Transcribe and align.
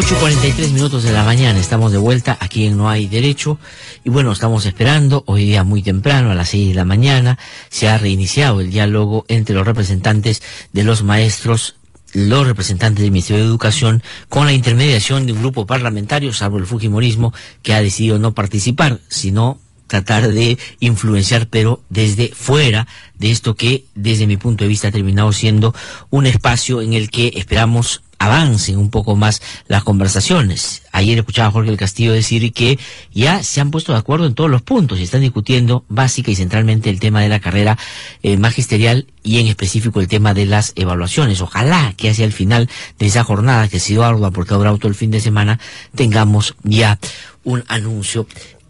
8.43 0.00 0.70
minutos 0.70 1.02
de 1.02 1.12
la 1.12 1.24
mañana, 1.24 1.60
estamos 1.60 1.92
de 1.92 1.98
vuelta. 1.98 2.38
Aquí 2.40 2.64
en 2.64 2.78
No 2.78 2.88
hay 2.88 3.06
Derecho. 3.06 3.58
Y 4.02 4.08
bueno, 4.08 4.32
estamos 4.32 4.64
esperando, 4.64 5.24
hoy 5.26 5.44
día 5.44 5.62
muy 5.62 5.82
temprano, 5.82 6.30
a 6.30 6.34
las 6.34 6.48
6 6.48 6.70
de 6.70 6.74
la 6.74 6.86
mañana, 6.86 7.38
se 7.68 7.86
ha 7.86 7.98
reiniciado 7.98 8.62
el 8.62 8.70
diálogo 8.70 9.26
entre 9.28 9.54
los 9.54 9.66
representantes 9.66 10.42
de 10.72 10.84
los 10.84 11.02
maestros, 11.02 11.76
los 12.14 12.46
representantes 12.46 13.02
del 13.02 13.10
Ministerio 13.10 13.44
de 13.44 13.50
Educación, 13.50 14.02
con 14.30 14.46
la 14.46 14.54
intermediación 14.54 15.26
de 15.26 15.34
un 15.34 15.40
grupo 15.40 15.66
parlamentario, 15.66 16.32
salvo 16.32 16.56
el 16.56 16.64
Fujimorismo, 16.64 17.34
que 17.62 17.74
ha 17.74 17.82
decidido 17.82 18.18
no 18.18 18.32
participar, 18.32 19.00
sino 19.08 19.58
tratar 19.86 20.32
de 20.32 20.56
influenciar, 20.78 21.48
pero 21.48 21.82
desde 21.90 22.28
fuera 22.28 22.88
de 23.18 23.30
esto 23.30 23.54
que, 23.54 23.84
desde 23.94 24.26
mi 24.26 24.38
punto 24.38 24.64
de 24.64 24.68
vista, 24.68 24.88
ha 24.88 24.92
terminado 24.92 25.30
siendo 25.34 25.74
un 26.08 26.24
espacio 26.26 26.80
en 26.80 26.94
el 26.94 27.10
que 27.10 27.32
esperamos 27.36 28.00
avancen 28.20 28.76
un 28.76 28.90
poco 28.90 29.16
más 29.16 29.40
las 29.66 29.82
conversaciones. 29.82 30.82
Ayer 30.92 31.18
escuchaba 31.18 31.48
a 31.48 31.50
Jorge 31.50 31.70
el 31.70 31.78
Castillo 31.78 32.12
decir 32.12 32.52
que 32.52 32.78
ya 33.14 33.42
se 33.42 33.62
han 33.62 33.70
puesto 33.70 33.92
de 33.92 33.98
acuerdo 33.98 34.26
en 34.26 34.34
todos 34.34 34.50
los 34.50 34.60
puntos 34.60 35.00
y 35.00 35.04
están 35.04 35.22
discutiendo 35.22 35.84
básica 35.88 36.30
y 36.30 36.36
centralmente 36.36 36.90
el 36.90 37.00
tema 37.00 37.22
de 37.22 37.30
la 37.30 37.40
carrera 37.40 37.78
eh, 38.22 38.36
magisterial 38.36 39.06
y 39.22 39.40
en 39.40 39.46
específico 39.46 40.00
el 40.00 40.08
tema 40.08 40.34
de 40.34 40.44
las 40.44 40.74
evaluaciones. 40.76 41.40
Ojalá 41.40 41.94
que 41.96 42.10
hacia 42.10 42.26
el 42.26 42.32
final 42.32 42.68
de 42.98 43.06
esa 43.06 43.24
jornada 43.24 43.68
que 43.68 43.78
ha 43.78 43.80
sido 43.80 44.04
ardua 44.04 44.30
porque 44.30 44.52
ha 44.52 44.58
durado 44.58 44.76
todo 44.76 44.88
el 44.88 44.94
fin 44.94 45.10
de 45.10 45.20
semana 45.20 45.58
tengamos 45.94 46.54
ya 46.62 46.98
un 47.42 47.64
anuncio 47.68 48.26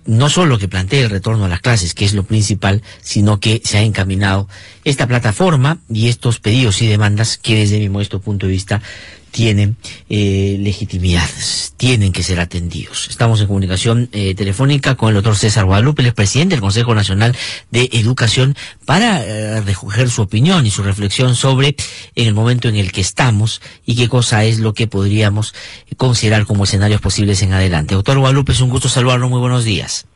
no 0.06 0.28
solo 0.28 0.58
que 0.58 0.68
plantee 0.68 1.02
el 1.02 1.10
retorno 1.10 1.44
a 1.44 1.48
las 1.48 1.60
clases, 1.60 1.94
que 1.94 2.04
es 2.04 2.14
lo 2.14 2.24
principal, 2.24 2.82
sino 3.02 3.38
que 3.38 3.60
se 3.64 3.78
ha 3.78 3.82
encaminado 3.82 4.48
esta 4.84 5.06
plataforma 5.06 5.78
y 5.88 6.08
estos 6.08 6.40
pedidos 6.40 6.80
y 6.82 6.86
demandas 6.86 7.38
que 7.38 7.56
desde 7.56 7.78
mi 7.78 7.88
modesto 7.88 8.20
punto 8.20 8.46
de 8.46 8.52
vista 8.52 8.82
tienen 9.30 9.76
eh, 10.08 10.56
legitimidad, 10.60 11.28
tienen 11.76 12.12
que 12.12 12.22
ser 12.22 12.40
atendidos. 12.40 13.08
Estamos 13.08 13.40
en 13.40 13.46
comunicación 13.46 14.08
eh, 14.12 14.34
telefónica 14.34 14.94
con 14.94 15.10
el 15.10 15.14
doctor 15.14 15.36
César 15.36 15.64
Guadalupe, 15.64 16.02
el 16.02 16.08
es 16.08 16.14
presidente 16.14 16.54
del 16.54 16.60
Consejo 16.60 16.94
Nacional 16.94 17.36
de 17.70 17.88
Educación, 17.92 18.54
para 18.84 19.22
eh, 19.24 19.60
recoger 19.60 20.08
su 20.10 20.22
opinión 20.22 20.66
y 20.66 20.70
su 20.70 20.82
reflexión 20.82 21.34
sobre 21.34 21.76
en 22.14 22.26
el 22.26 22.34
momento 22.34 22.68
en 22.68 22.76
el 22.76 22.92
que 22.92 23.00
estamos 23.00 23.62
y 23.86 23.96
qué 23.96 24.08
cosa 24.08 24.44
es 24.44 24.58
lo 24.58 24.74
que 24.74 24.86
podríamos 24.86 25.54
considerar 25.96 26.44
como 26.46 26.64
escenarios 26.64 27.00
posibles 27.00 27.42
en 27.42 27.52
adelante. 27.52 27.94
Doctor 27.94 28.18
Guadalupe, 28.18 28.52
es 28.52 28.60
un 28.60 28.70
gusto 28.70 28.88
saludarlo, 28.88 29.28
muy 29.28 29.40
buenos 29.40 29.64
días. 29.64 30.06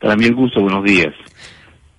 Para 0.00 0.16
mí 0.16 0.26
el 0.26 0.34
gusto, 0.34 0.60
buenos 0.60 0.84
días. 0.84 1.12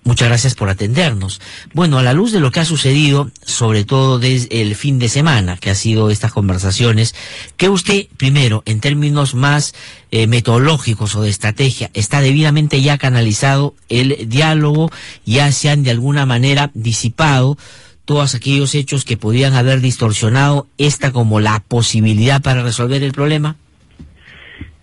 Muchas 0.09 0.27
gracias 0.27 0.55
por 0.55 0.69
atendernos. 0.69 1.39
Bueno, 1.71 1.99
a 1.99 2.03
la 2.03 2.13
luz 2.13 2.31
de 2.31 2.39
lo 2.39 2.49
que 2.49 2.59
ha 2.59 2.65
sucedido, 2.65 3.29
sobre 3.45 3.83
todo 3.85 4.17
desde 4.17 4.63
el 4.63 4.73
fin 4.73 4.97
de 4.97 5.07
semana, 5.07 5.55
que 5.57 5.69
ha 5.69 5.75
sido 5.75 6.09
estas 6.09 6.33
conversaciones, 6.33 7.13
que 7.57 7.69
usted, 7.69 8.07
primero, 8.17 8.63
en 8.65 8.79
términos 8.79 9.35
más 9.35 9.75
eh, 10.09 10.25
metodológicos 10.25 11.13
o 11.13 11.21
de 11.21 11.29
estrategia, 11.29 11.91
está 11.93 12.21
debidamente 12.21 12.81
ya 12.81 12.97
canalizado 12.97 13.75
el 13.87 14.27
diálogo, 14.27 14.89
ya 15.27 15.51
se 15.51 15.69
han 15.69 15.83
de 15.83 15.91
alguna 15.91 16.25
manera 16.25 16.71
disipado 16.73 17.55
todos 18.03 18.33
aquellos 18.33 18.73
hechos 18.73 19.05
que 19.05 19.15
podían 19.15 19.53
haber 19.53 19.79
distorsionado 19.79 20.65
esta 20.79 21.11
como 21.11 21.39
la 21.39 21.59
posibilidad 21.59 22.41
para 22.41 22.63
resolver 22.63 23.03
el 23.03 23.11
problema? 23.11 23.57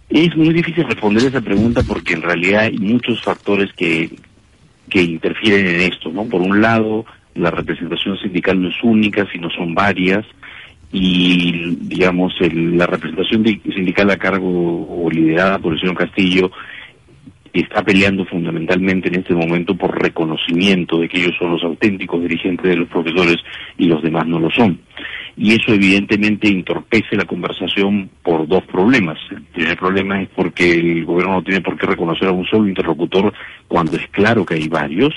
Es 0.09 0.37
muy 0.37 0.55
difícil 0.55 0.84
responder 0.84 1.25
esa 1.25 1.41
pregunta 1.41 1.83
porque 1.83 2.15
en 2.15 2.22
realidad 2.22 2.61
hay 2.61 2.78
muchos 2.78 3.21
factores 3.25 3.72
que, 3.72 4.09
que 4.89 5.03
interfieren 5.03 5.67
en 5.67 5.81
esto, 5.81 6.11
¿no? 6.11 6.25
Por 6.25 6.41
un 6.41 6.61
lado, 6.61 7.05
la 7.35 7.51
representación 7.51 8.19
sindical 8.19 8.61
no 8.61 8.69
es 8.69 8.77
única, 8.83 9.27
sino 9.33 9.51
son 9.51 9.75
varias, 9.75 10.25
y 10.93 11.77
digamos 11.81 12.35
la 12.41 12.87
representación 12.87 13.45
sindical 13.45 14.11
a 14.11 14.17
cargo 14.17 14.87
o 14.89 15.11
liderada 15.11 15.59
por 15.59 15.73
el 15.73 15.81
señor 15.81 15.97
Castillo 15.97 16.51
está 17.53 17.83
peleando 17.83 18.25
fundamentalmente 18.25 19.09
en 19.09 19.17
este 19.17 19.35
momento 19.35 19.75
por 19.75 20.01
reconocimiento 20.01 20.99
de 20.99 21.09
que 21.09 21.19
ellos 21.19 21.35
son 21.39 21.53
los 21.53 21.63
auténticos 21.65 22.21
dirigentes 22.21 22.69
de 22.69 22.77
los 22.77 22.89
profesores 22.89 23.37
y 23.79 23.87
los 23.87 24.03
demás 24.03 24.27
no 24.27 24.39
lo 24.39 24.51
son. 24.51 24.79
Y 25.37 25.53
eso 25.53 25.73
evidentemente 25.73 26.49
entorpece 26.49 27.15
la 27.15 27.27
conversación 27.27 28.09
por 28.23 28.49
dos 28.49 28.65
problemas. 28.65 29.19
El 29.31 29.43
primer 29.43 29.77
problema 29.77 30.23
es 30.23 30.29
porque 30.35 30.73
el 30.73 31.05
gobierno 31.05 31.35
no 31.35 31.43
tiene 31.43 31.61
por 31.61 31.77
qué 31.77 31.87
reconocer 31.87 32.29
a 32.29 32.33
un 32.33 32.47
solo 32.47 32.67
interlocutor 32.67 33.33
cuando 33.69 33.97
es 33.97 34.07
claro 34.09 34.47
que 34.47 34.55
hay 34.55 34.69
varios. 34.69 35.15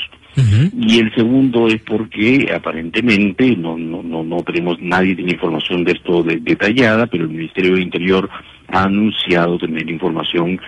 Y 0.73 0.99
el 0.99 1.13
segundo 1.15 1.67
es 1.67 1.81
porque 1.81 2.49
aparentemente 2.55 3.57
no, 3.57 3.77
no, 3.77 4.01
no, 4.01 4.23
no 4.23 4.37
tenemos, 4.43 4.79
nadie 4.79 5.15
tiene 5.15 5.33
información 5.33 5.83
de 5.83 5.93
esto 5.93 6.23
detallada, 6.23 7.07
pero 7.07 7.25
el 7.25 7.29
Ministerio 7.29 7.73
del 7.73 7.83
Interior 7.83 8.29
ha 8.69 8.83
anunciado 8.83 9.57
tener 9.57 9.89
información 9.89 10.59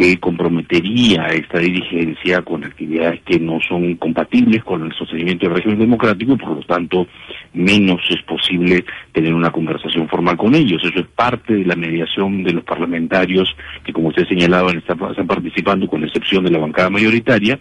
que 0.00 0.18
comprometería 0.18 1.24
a 1.24 1.34
esta 1.34 1.58
dirigencia 1.58 2.40
con 2.40 2.64
actividades 2.64 3.20
que 3.20 3.38
no 3.38 3.60
son 3.60 3.96
compatibles 3.96 4.64
con 4.64 4.86
el 4.86 4.94
sostenimiento 4.94 5.44
del 5.44 5.56
régimen 5.56 5.78
democrático 5.78 6.32
y 6.32 6.36
por 6.36 6.56
lo 6.56 6.62
tanto 6.62 7.06
menos 7.52 8.00
es 8.08 8.22
posible 8.22 8.82
tener 9.12 9.34
una 9.34 9.52
conversación 9.52 10.08
formal 10.08 10.38
con 10.38 10.54
ellos. 10.54 10.80
Eso 10.82 11.00
es 11.00 11.06
parte 11.08 11.52
de 11.52 11.66
la 11.66 11.76
mediación 11.76 12.42
de 12.42 12.54
los 12.54 12.64
parlamentarios 12.64 13.54
que, 13.84 13.92
como 13.92 14.08
usted 14.08 14.26
señalaba, 14.26 14.72
están, 14.72 14.98
están 15.10 15.26
participando 15.26 15.86
con 15.86 16.02
excepción 16.02 16.44
de 16.44 16.50
la 16.50 16.58
bancada 16.60 16.88
mayoritaria 16.88 17.58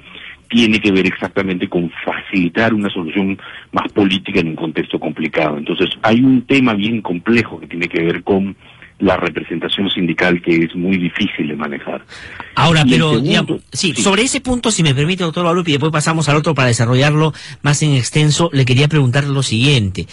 tiene 0.48 0.80
que 0.80 0.92
ver 0.92 1.06
exactamente 1.06 1.68
con 1.68 1.92
facilitar 2.04 2.74
una 2.74 2.90
solución 2.90 3.38
más 3.72 3.92
política 3.92 4.40
en 4.40 4.48
un 4.48 4.56
contexto 4.56 5.00
complicado. 5.00 5.60
Entonces, 5.60 5.90
hay 6.02 6.24
un 6.24 6.42
tema 6.48 6.74
bien 6.74 7.02
complejo 7.02 7.60
que 7.60 7.68
tiene 7.68 7.88
que 7.88 8.02
ver 8.02 8.24
con 8.24 8.56
la 9.00 9.18
representación 9.18 9.90
sindical 9.90 10.42
que 10.42 10.66
es 10.66 10.76
muy 10.76 10.98
difícil 10.98 11.48
de 11.48 11.56
manejar. 11.56 12.06
Ahora, 12.56 12.86
pero 12.88 13.22
sí, 13.72 13.96
sobre 13.96 14.24
ese 14.24 14.42
punto, 14.42 14.72
si 14.72 14.84
me 14.84 14.94
permite, 14.94 15.24
doctor 15.24 15.46
Balupi, 15.46 15.72
y 15.72 15.74
después 15.74 15.92
pasamos 15.92 16.28
al 16.30 16.36
otro 16.36 16.54
para 16.54 16.68
desarrollarlo 16.68 17.34
más 17.62 17.82
en 17.82 17.94
extenso, 17.94 18.50
le 18.54 18.66
quería 18.66 18.88
preguntar 18.88 19.24
lo 19.24 19.42
siguiente. 19.42 20.08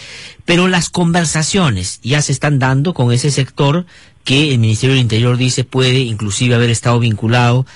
Pero 0.44 0.68
las 0.68 0.88
conversaciones 0.88 2.00
ya 2.02 2.22
se 2.22 2.32
están 2.32 2.58
dando 2.58 2.94
con 2.94 3.12
ese 3.12 3.30
sector 3.30 3.86
que 4.24 4.52
el 4.52 4.58
Ministerio 4.58 4.94
del 4.94 5.02
Interior 5.02 5.36
dice 5.36 5.64
puede 5.64 6.00
inclusive 6.00 6.54
haber 6.54 6.70
estado 6.70 6.98
vinculado 6.98 7.66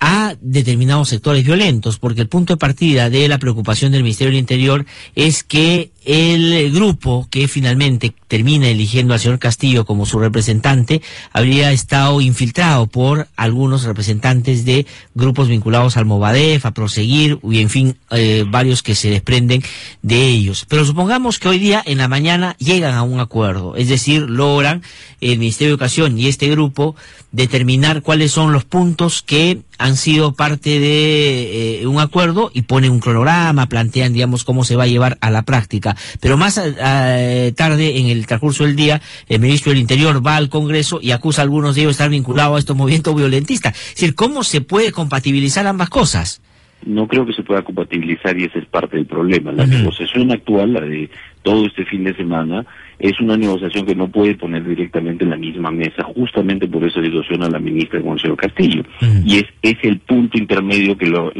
a 0.00 0.34
determinados 0.40 1.10
sectores 1.10 1.44
violentos, 1.44 1.98
porque 1.98 2.22
el 2.22 2.28
punto 2.28 2.54
de 2.54 2.58
partida 2.58 3.10
de 3.10 3.28
la 3.28 3.38
preocupación 3.38 3.92
del 3.92 4.02
Ministerio 4.02 4.30
del 4.30 4.40
Interior 4.40 4.86
es 5.14 5.44
que 5.44 5.90
el 6.04 6.70
grupo 6.72 7.26
que 7.30 7.48
finalmente 7.48 8.14
termina 8.26 8.68
eligiendo 8.68 9.12
al 9.12 9.20
señor 9.20 9.38
Castillo 9.38 9.84
como 9.84 10.06
su 10.06 10.18
representante 10.18 11.02
habría 11.32 11.72
estado 11.72 12.20
infiltrado 12.20 12.86
por 12.86 13.28
algunos 13.36 13.82
representantes 13.82 14.64
de 14.64 14.86
grupos 15.14 15.48
vinculados 15.48 15.96
al 15.96 16.06
Movadef, 16.06 16.64
a 16.64 16.70
Proseguir, 16.70 17.38
y 17.42 17.60
en 17.60 17.68
fin, 17.68 17.96
eh, 18.10 18.44
varios 18.48 18.82
que 18.82 18.94
se 18.94 19.10
desprenden 19.10 19.62
de 20.02 20.28
ellos. 20.28 20.64
Pero 20.68 20.84
supongamos 20.84 21.38
que 21.38 21.48
hoy 21.48 21.58
día 21.58 21.82
en 21.84 21.98
la 21.98 22.08
mañana 22.08 22.56
llegan 22.58 22.94
a 22.94 23.02
un 23.02 23.20
acuerdo, 23.20 23.76
es 23.76 23.88
decir, 23.88 24.22
logran 24.22 24.82
el 25.20 25.38
Ministerio 25.38 25.68
de 25.68 25.74
Educación 25.74 26.18
y 26.18 26.28
este 26.28 26.48
grupo 26.48 26.94
determinar 27.32 28.02
cuáles 28.02 28.32
son 28.32 28.52
los 28.52 28.64
puntos 28.64 29.22
que 29.22 29.60
han 29.78 29.96
sido 29.96 30.32
parte 30.32 30.78
de 30.78 31.80
eh, 31.80 31.86
un 31.86 32.00
acuerdo 32.00 32.50
y 32.52 32.62
ponen 32.62 32.92
un 32.92 33.00
cronograma, 33.00 33.66
plantean, 33.66 34.12
digamos, 34.12 34.44
cómo 34.44 34.64
se 34.64 34.76
va 34.76 34.84
a 34.84 34.88
llevar 34.88 35.16
a 35.20 35.30
la 35.30 35.42
práctica. 35.42 35.89
Pero 36.20 36.36
más 36.36 36.60
eh, 36.62 37.52
tarde, 37.56 37.98
en 37.98 38.06
el 38.06 38.26
transcurso 38.26 38.64
del 38.64 38.76
día, 38.76 39.00
el 39.28 39.40
ministro 39.40 39.70
del 39.70 39.80
Interior 39.80 40.24
va 40.24 40.36
al 40.36 40.48
Congreso 40.48 40.98
y 41.02 41.12
acusa 41.12 41.42
a 41.42 41.44
algunos 41.44 41.74
de 41.74 41.82
ellos 41.82 41.90
de 41.90 41.92
estar 41.92 42.10
vinculados 42.10 42.56
a 42.56 42.58
estos 42.58 42.76
movimientos 42.76 43.14
violentistas. 43.14 43.74
Es 43.76 43.94
decir, 43.94 44.14
¿cómo 44.14 44.44
se 44.44 44.60
puede 44.60 44.92
compatibilizar 44.92 45.66
ambas 45.66 45.88
cosas? 45.88 46.40
No 46.84 47.06
creo 47.06 47.26
que 47.26 47.32
se 47.32 47.42
pueda 47.42 47.62
compatibilizar 47.62 48.38
y 48.38 48.44
ese 48.44 48.60
es 48.60 48.66
parte 48.66 48.96
del 48.96 49.06
problema. 49.06 49.52
La 49.52 49.66
negociación 49.66 50.32
actual, 50.32 50.72
la 50.72 50.80
de 50.80 51.10
todo 51.42 51.66
este 51.66 51.84
fin 51.84 52.04
de 52.04 52.14
semana, 52.14 52.64
es 52.98 53.18
una 53.20 53.36
negociación 53.36 53.86
que 53.86 53.94
no 53.94 54.08
puede 54.08 54.34
poner 54.34 54.66
directamente 54.66 55.24
en 55.24 55.30
la 55.30 55.36
misma 55.36 55.70
mesa, 55.70 56.02
justamente 56.02 56.68
por 56.68 56.84
esa 56.84 57.02
situación 57.02 57.42
a 57.42 57.50
la 57.50 57.58
ministra 57.58 58.00
Gonzalo 58.00 58.36
Castillo. 58.36 58.82
Y 59.24 59.38
es, 59.38 59.44
es 59.62 59.76
el 59.82 59.98
punto 60.00 60.38
intermedio 60.38 60.96
que 60.96 61.06
los 61.06 61.32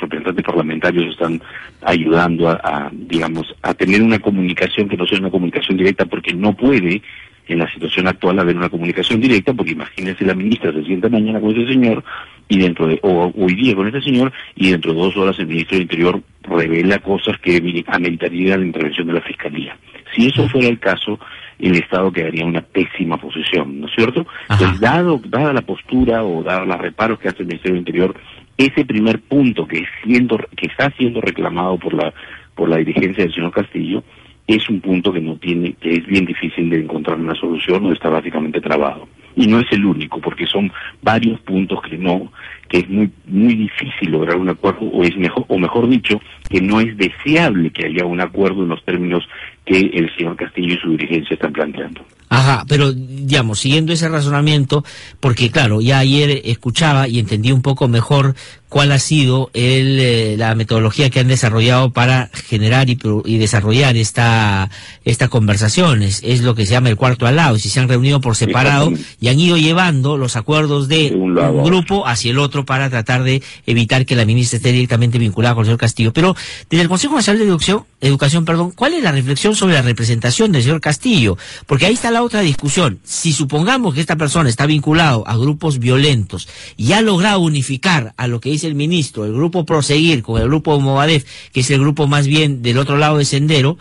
representantes 0.00 0.44
parlamentarios 0.44 1.12
están 1.12 1.40
ayudando 1.82 2.48
a, 2.48 2.90
digamos, 2.92 3.54
a 3.62 3.74
tener 3.74 4.02
una 4.02 4.18
comunicación 4.18 4.88
que 4.88 4.96
no 4.96 5.06
sea 5.06 5.18
una 5.18 5.30
comunicación 5.30 5.76
directa, 5.76 6.06
porque 6.06 6.34
no 6.34 6.54
puede 6.56 7.02
en 7.46 7.58
la 7.58 7.70
situación 7.72 8.08
actual 8.08 8.38
haber 8.38 8.56
una 8.56 8.68
comunicación 8.68 9.20
directa, 9.20 9.52
porque 9.52 9.72
imagínense 9.72 10.24
la 10.24 10.34
ministra 10.34 10.72
se 10.72 10.84
sienta 10.84 11.08
mañana 11.08 11.40
con 11.40 11.50
ese 11.50 11.72
señor 11.72 12.02
y 12.48 12.58
dentro 12.58 12.86
de, 12.86 12.98
o 13.02 13.32
hoy 13.36 13.54
día 13.54 13.74
con 13.74 13.86
este 13.86 14.02
señor, 14.02 14.32
y 14.54 14.70
dentro 14.70 14.92
de 14.92 15.00
dos 15.00 15.16
horas 15.16 15.38
el 15.38 15.46
ministro 15.46 15.76
del 15.76 15.82
Interior 15.82 16.22
revela 16.42 16.98
cosas 16.98 17.38
que 17.38 17.56
ameritarían 17.86 18.60
la 18.60 18.66
intervención 18.66 19.06
de 19.06 19.14
la 19.14 19.20
Fiscalía. 19.22 19.76
Si 20.14 20.26
eso 20.26 20.48
fuera 20.48 20.68
el 20.68 20.78
caso, 20.78 21.18
el 21.58 21.76
Estado 21.76 22.12
quedaría 22.12 22.42
en 22.42 22.48
una 22.48 22.60
pésima 22.60 23.16
posición, 23.16 23.80
¿no 23.80 23.86
es 23.86 23.94
cierto? 23.94 24.26
Entonces, 24.50 24.80
dado, 24.80 25.20
dada 25.26 25.52
la 25.52 25.62
postura 25.62 26.22
o 26.22 26.42
dada 26.42 26.64
los 26.64 26.78
reparos 26.78 27.18
que 27.18 27.28
hace 27.28 27.42
el 27.42 27.46
Ministerio 27.46 27.74
del 27.74 27.80
Interior, 27.80 28.14
ese 28.56 28.84
primer 28.84 29.20
punto 29.20 29.66
que, 29.66 29.84
siendo, 30.04 30.38
que 30.56 30.66
está 30.66 30.90
siendo 30.96 31.20
reclamado 31.20 31.78
por 31.78 31.94
la, 31.94 32.12
por 32.54 32.68
la 32.68 32.76
dirigencia 32.76 33.24
del 33.24 33.34
señor 33.34 33.52
Castillo, 33.52 34.04
es 34.46 34.68
un 34.68 34.80
punto 34.80 35.12
que 35.12 35.20
no 35.20 35.36
tiene, 35.36 35.72
que 35.74 35.94
es 35.94 36.06
bien 36.06 36.26
difícil 36.26 36.68
de 36.68 36.80
encontrar 36.80 37.18
una 37.18 37.34
solución 37.34 37.86
o 37.86 37.92
está 37.92 38.10
básicamente 38.10 38.60
trabado. 38.60 39.08
Y 39.36 39.46
no 39.46 39.58
es 39.58 39.66
el 39.72 39.84
único, 39.84 40.20
porque 40.20 40.46
son 40.46 40.70
varios 41.02 41.40
puntos 41.40 41.80
que 41.82 41.98
no, 41.98 42.30
que 42.68 42.78
es 42.78 42.88
muy, 42.88 43.10
muy 43.26 43.54
difícil 43.54 44.10
lograr 44.10 44.36
un 44.36 44.50
acuerdo, 44.50 44.86
o 44.86 45.02
es 45.02 45.16
mejor, 45.16 45.44
o 45.48 45.58
mejor 45.58 45.88
dicho, 45.88 46.20
que 46.48 46.60
no 46.60 46.80
es 46.80 46.96
deseable 46.96 47.70
que 47.70 47.86
haya 47.86 48.04
un 48.04 48.20
acuerdo 48.20 48.62
en 48.62 48.68
los 48.68 48.84
términos 48.84 49.26
que 49.64 49.78
el 49.78 50.10
señor 50.16 50.36
Castillo 50.36 50.74
y 50.74 50.78
su 50.78 50.90
dirigencia 50.90 51.34
están 51.34 51.52
planteando. 51.52 52.04
Ajá, 52.28 52.64
pero 52.68 52.92
digamos, 52.92 53.60
siguiendo 53.60 53.92
ese 53.92 54.08
razonamiento, 54.08 54.84
porque 55.20 55.50
claro, 55.50 55.80
ya 55.80 55.98
ayer 55.98 56.42
escuchaba 56.44 57.06
y 57.06 57.18
entendí 57.20 57.52
un 57.52 57.62
poco 57.62 57.86
mejor 57.86 58.34
cuál 58.74 58.90
ha 58.90 58.98
sido 58.98 59.50
el, 59.54 60.00
eh, 60.00 60.34
la 60.36 60.56
metodología 60.56 61.08
que 61.08 61.20
han 61.20 61.28
desarrollado 61.28 61.92
para 61.92 62.28
generar 62.32 62.90
y, 62.90 62.98
y, 63.24 63.38
desarrollar 63.38 63.96
esta, 63.96 64.68
esta 65.04 65.28
conversación. 65.28 66.02
Es, 66.02 66.42
lo 66.42 66.56
que 66.56 66.66
se 66.66 66.72
llama 66.72 66.88
el 66.88 66.96
cuarto 66.96 67.28
al 67.28 67.36
lado. 67.36 67.56
Si 67.56 67.68
se 67.68 67.78
han 67.78 67.88
reunido 67.88 68.20
por 68.20 68.34
separado 68.34 68.92
y 69.20 69.28
han 69.28 69.38
ido 69.38 69.56
llevando 69.56 70.18
los 70.18 70.34
acuerdos 70.34 70.88
de 70.88 71.12
un, 71.14 71.36
grupo 71.62 72.08
hacia 72.08 72.32
el 72.32 72.40
otro 72.40 72.64
para 72.64 72.90
tratar 72.90 73.22
de 73.22 73.44
evitar 73.64 74.04
que 74.06 74.16
la 74.16 74.24
ministra 74.24 74.56
esté 74.56 74.72
directamente 74.72 75.18
vinculada 75.20 75.54
con 75.54 75.62
el 75.62 75.66
señor 75.66 75.78
Castillo. 75.78 76.12
Pero 76.12 76.34
desde 76.68 76.82
el 76.82 76.88
Consejo 76.88 77.14
Nacional 77.14 77.38
de 77.38 77.44
Educación, 77.44 77.84
Educación 78.00 78.44
perdón, 78.44 78.72
¿cuál 78.72 78.94
es 78.94 79.04
la 79.04 79.12
reflexión 79.12 79.53
sobre 79.54 79.74
la 79.74 79.82
representación 79.82 80.52
del 80.52 80.62
señor 80.62 80.80
Castillo? 80.80 81.36
Porque 81.66 81.86
ahí 81.86 81.94
está 81.94 82.10
la 82.10 82.22
otra 82.22 82.40
discusión. 82.40 83.00
Si 83.04 83.32
supongamos 83.32 83.94
que 83.94 84.00
esta 84.00 84.16
persona 84.16 84.48
está 84.48 84.66
vinculado 84.66 85.26
a 85.26 85.36
grupos 85.36 85.78
violentos 85.78 86.48
y 86.76 86.92
ha 86.92 87.00
logrado 87.00 87.40
unificar 87.40 88.14
a 88.16 88.26
lo 88.26 88.40
que 88.40 88.50
dice 88.50 88.66
el 88.66 88.74
ministro, 88.74 89.24
el 89.24 89.32
grupo 89.32 89.64
Proseguir 89.64 90.22
con 90.22 90.40
el 90.40 90.48
grupo 90.48 90.78
Movadef, 90.80 91.24
que 91.52 91.60
es 91.60 91.70
el 91.70 91.80
grupo 91.80 92.06
más 92.06 92.26
bien 92.26 92.62
del 92.62 92.78
otro 92.78 92.96
lado 92.96 93.18
de 93.18 93.24
Sendero, 93.24 93.78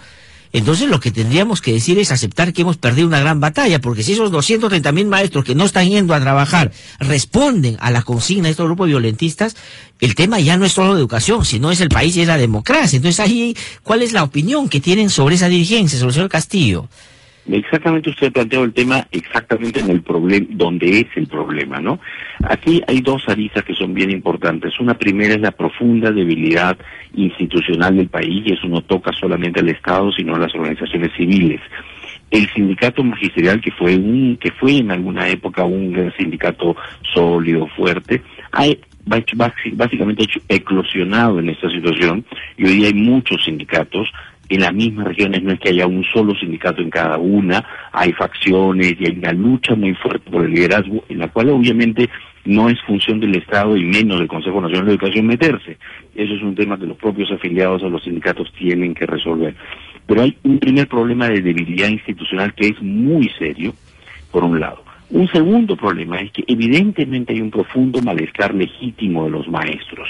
entonces 0.53 0.87
lo 0.87 0.99
que 0.99 1.09
tendríamos 1.09 1.61
que 1.61 1.73
decir 1.73 1.97
es 1.97 2.11
aceptar 2.11 2.53
que 2.53 2.61
hemos 2.61 2.77
perdido 2.77 3.07
una 3.07 3.19
gran 3.19 3.39
batalla, 3.39 3.81
porque 3.81 4.03
si 4.03 4.13
esos 4.13 4.31
230 4.31 4.91
mil 4.91 5.07
maestros 5.07 5.43
que 5.43 5.55
no 5.55 5.65
están 5.65 5.89
yendo 5.89 6.13
a 6.13 6.19
trabajar 6.19 6.71
responden 6.99 7.75
a 7.79 7.89
la 7.89 8.03
consigna 8.03 8.43
de 8.43 8.51
estos 8.51 8.67
grupos 8.67 8.87
violentistas, 8.87 9.55
el 9.99 10.13
tema 10.13 10.39
ya 10.39 10.55
no 10.55 10.65
es 10.65 10.71
solo 10.71 10.95
educación, 10.95 11.43
sino 11.43 11.71
es 11.71 11.81
el 11.81 11.89
país 11.89 12.15
y 12.15 12.21
es 12.21 12.27
la 12.27 12.37
democracia. 12.37 12.97
Entonces 12.97 13.19
ahí, 13.19 13.57
¿cuál 13.81 14.03
es 14.03 14.13
la 14.13 14.23
opinión 14.23 14.69
que 14.69 14.79
tienen 14.79 15.09
sobre 15.09 15.35
esa 15.35 15.49
dirigencia, 15.49 15.97
sobre 15.97 16.09
el 16.09 16.13
señor 16.13 16.29
Castillo? 16.29 16.87
Exactamente, 17.45 18.09
usted 18.09 18.27
ha 18.27 18.31
planteado 18.31 18.63
el 18.63 18.73
tema 18.73 19.05
exactamente 19.11 19.81
en 19.81 19.89
el 19.89 20.01
problema, 20.01 20.47
donde 20.51 21.01
es 21.01 21.07
el 21.15 21.27
problema, 21.27 21.79
¿no? 21.79 21.99
Aquí 22.41 22.81
hay 22.87 23.01
dos 23.01 23.27
aristas 23.27 23.65
que 23.65 23.73
son 23.73 23.93
bien 23.93 24.11
importantes. 24.11 24.79
Una 24.79 24.93
primera 24.93 25.33
es 25.33 25.41
la 25.41 25.51
profunda 25.51 26.09
debilidad 26.09 26.77
institucional 27.15 27.97
del 27.97 28.07
país, 28.07 28.43
y 28.45 28.53
eso 28.53 28.67
no 28.67 28.81
toca 28.81 29.11
solamente 29.11 29.59
al 29.59 29.67
Estado, 29.67 30.09
sino 30.13 30.35
a 30.35 30.39
las 30.39 30.55
organizaciones 30.55 31.11
civiles. 31.17 31.59
El 32.31 32.49
sindicato 32.51 33.03
magisterial, 33.03 33.59
que 33.59 33.71
fue 33.71 33.97
un, 33.97 34.37
que 34.37 34.51
fue 34.51 34.77
en 34.77 34.91
alguna 34.91 35.27
época 35.27 35.65
un 35.65 36.13
sindicato 36.17 36.77
sólido, 37.13 37.67
fuerte, 37.75 38.21
ha 38.53 38.67
básicamente 39.05 40.25
eclosionado 40.47 41.39
en 41.39 41.49
esta 41.49 41.69
situación, 41.69 42.23
y 42.57 42.63
hoy 42.63 42.75
día 42.77 42.87
hay 42.87 42.93
muchos 42.93 43.43
sindicatos 43.43 44.09
en 44.49 44.61
las 44.61 44.73
mismas 44.73 45.07
regiones 45.07 45.41
no 45.41 45.51
es 45.51 45.59
que 45.59 45.69
haya 45.69 45.87
un 45.87 46.03
solo 46.03 46.35
sindicato 46.35 46.81
en 46.81 46.89
cada 46.89 47.17
una, 47.17 47.65
hay 47.91 48.11
facciones 48.13 48.95
y 48.99 49.05
hay 49.05 49.17
una 49.17 49.31
lucha 49.31 49.75
muy 49.75 49.93
fuerte 49.95 50.29
por 50.29 50.45
el 50.45 50.51
liderazgo, 50.51 51.03
en 51.09 51.19
la 51.19 51.29
cual 51.29 51.49
obviamente 51.49 52.09
no 52.45 52.69
es 52.69 52.79
función 52.81 53.19
del 53.19 53.35
Estado 53.35 53.77
y 53.77 53.85
menos 53.85 54.19
del 54.19 54.27
Consejo 54.27 54.59
Nacional 54.59 54.85
de 54.85 54.91
Educación 54.93 55.27
meterse. 55.27 55.77
Eso 56.13 56.33
es 56.33 56.41
un 56.41 56.55
tema 56.55 56.77
que 56.77 56.85
los 56.85 56.97
propios 56.97 57.31
afiliados 57.31 57.83
a 57.83 57.87
los 57.87 58.03
sindicatos 58.03 58.51
tienen 58.57 58.93
que 58.93 59.05
resolver. 59.05 59.55
Pero 60.05 60.21
hay 60.21 60.37
un 60.43 60.59
primer 60.59 60.87
problema 60.87 61.29
de 61.29 61.41
debilidad 61.41 61.87
institucional 61.87 62.53
que 62.53 62.67
es 62.67 62.81
muy 62.81 63.29
serio, 63.39 63.73
por 64.31 64.43
un 64.43 64.59
lado. 64.59 64.83
Un 65.09 65.27
segundo 65.29 65.77
problema 65.77 66.19
es 66.19 66.31
que 66.31 66.43
evidentemente 66.47 67.33
hay 67.33 67.41
un 67.41 67.51
profundo 67.51 68.01
malestar 68.01 68.53
legítimo 68.53 69.25
de 69.25 69.31
los 69.31 69.47
maestros. 69.47 70.09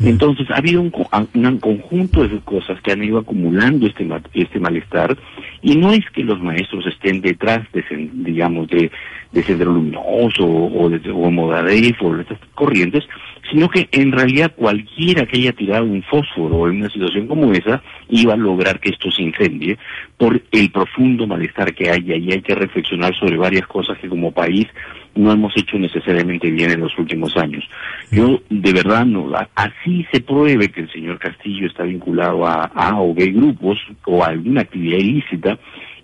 Entonces, 0.00 0.48
ha 0.50 0.56
habido 0.56 0.80
un, 0.80 0.92
un, 1.34 1.58
conjunto 1.58 2.26
de 2.26 2.38
cosas 2.40 2.80
que 2.82 2.92
han 2.92 3.02
ido 3.02 3.18
acumulando 3.18 3.86
este, 3.86 4.06
este 4.34 4.60
malestar 4.60 5.16
y 5.60 5.76
no 5.76 5.92
es 5.92 6.08
que 6.10 6.22
los 6.22 6.40
maestros 6.40 6.86
estén 6.86 7.20
detrás 7.20 7.60
de, 7.72 7.84
digamos, 8.12 8.68
de, 8.68 8.90
de 9.32 9.42
Sendero 9.42 9.72
Luminoso 9.72 10.46
o 10.46 10.88
de 10.88 11.10
o 11.10 11.30
Modadef 11.30 12.02
o 12.02 12.14
de 12.14 12.22
estas 12.22 12.38
corrientes, 12.54 13.04
sino 13.50 13.68
que 13.68 13.88
en 13.92 14.12
realidad 14.12 14.52
cualquiera 14.56 15.26
que 15.26 15.38
haya 15.38 15.52
tirado 15.52 15.84
un 15.84 16.02
fósforo 16.02 16.68
en 16.68 16.78
una 16.78 16.90
situación 16.90 17.26
como 17.26 17.52
esa 17.52 17.82
iba 18.08 18.34
a 18.34 18.36
lograr 18.36 18.80
que 18.80 18.90
esto 18.90 19.10
se 19.10 19.22
incendie 19.22 19.78
por 20.16 20.40
el 20.50 20.70
profundo 20.70 21.26
malestar 21.26 21.74
que 21.74 21.90
hay 21.90 22.04
y 22.06 22.32
hay 22.32 22.42
que 22.42 22.54
reflexionar 22.54 23.14
sobre 23.16 23.36
varias 23.36 23.66
cosas 23.66 23.98
que 23.98 24.08
como 24.08 24.32
país 24.32 24.66
no 25.14 25.32
hemos 25.32 25.56
hecho 25.56 25.78
necesariamente 25.78 26.50
bien 26.50 26.70
en 26.70 26.80
los 26.80 26.96
últimos 26.98 27.36
años. 27.36 27.64
Yo, 28.10 28.40
de 28.48 28.72
verdad, 28.72 29.04
no, 29.04 29.30
así 29.54 30.06
se 30.12 30.20
pruebe 30.20 30.68
que 30.68 30.82
el 30.82 30.92
señor 30.92 31.18
Castillo 31.18 31.66
está 31.66 31.82
vinculado 31.82 32.46
a 32.46 32.64
A 32.74 33.00
o 33.00 33.12
B 33.14 33.26
grupos 33.26 33.78
o 34.06 34.22
a 34.22 34.28
alguna 34.28 34.60
actividad 34.62 34.98
ilícita, 34.98 35.58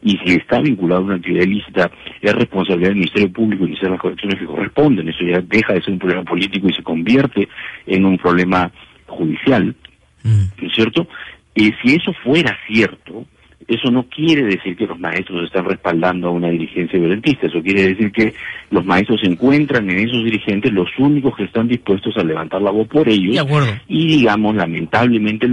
y 0.05 0.19
si 0.19 0.35
está 0.35 0.61
vinculado 0.61 1.01
a 1.01 1.05
una 1.05 1.15
actividad 1.17 1.45
ilícita, 1.45 1.91
es 2.21 2.35
responsabilidad 2.35 2.91
del 2.91 2.99
Ministerio 2.99 3.33
Público 3.33 3.67
iniciar 3.67 3.91
las 3.91 4.01
correcciones 4.01 4.39
que 4.39 4.45
corresponden. 4.45 5.09
Eso 5.09 5.25
ya 5.25 5.41
deja 5.41 5.73
de 5.73 5.83
ser 5.83 5.95
un 5.95 5.99
problema 5.99 6.23
político 6.25 6.69
y 6.69 6.75
se 6.75 6.83
convierte 6.83 7.49
en 7.87 8.05
un 8.05 8.19
problema 8.19 8.71
judicial, 9.07 9.75
¿no 10.23 10.69
es 10.69 10.75
cierto? 10.75 11.09
Y 11.55 11.73
si 11.83 11.95
eso 11.95 12.13
fuera 12.23 12.55
cierto, 12.67 13.25
eso 13.69 13.91
no 13.91 14.05
quiere 14.05 14.43
decir 14.43 14.77
que 14.77 14.87
los 14.87 14.99
maestros 14.99 15.45
están 15.45 15.65
respaldando 15.65 16.29
a 16.29 16.31
una 16.31 16.49
dirigencia 16.49 16.99
violentista, 16.99 17.47
eso 17.47 17.63
quiere 17.63 17.89
decir 17.89 18.13
que 18.13 18.35
los 18.71 18.85
maestros 18.85 19.21
encuentran 19.25 19.89
en 19.91 20.09
esos 20.09 20.25
dirigentes 20.25 20.73
los 20.73 20.89
únicos 20.99 21.37
que 21.37 21.45
están 21.45 21.69
dispuestos 21.69 22.17
a 22.17 22.25
levantar 22.25 22.63
la 22.63 22.71
voz 22.71 22.89
por 22.89 23.09
ellos 23.09 23.47
y 23.89 24.07
digamos 24.07 24.55
lamentablemente 24.55 25.49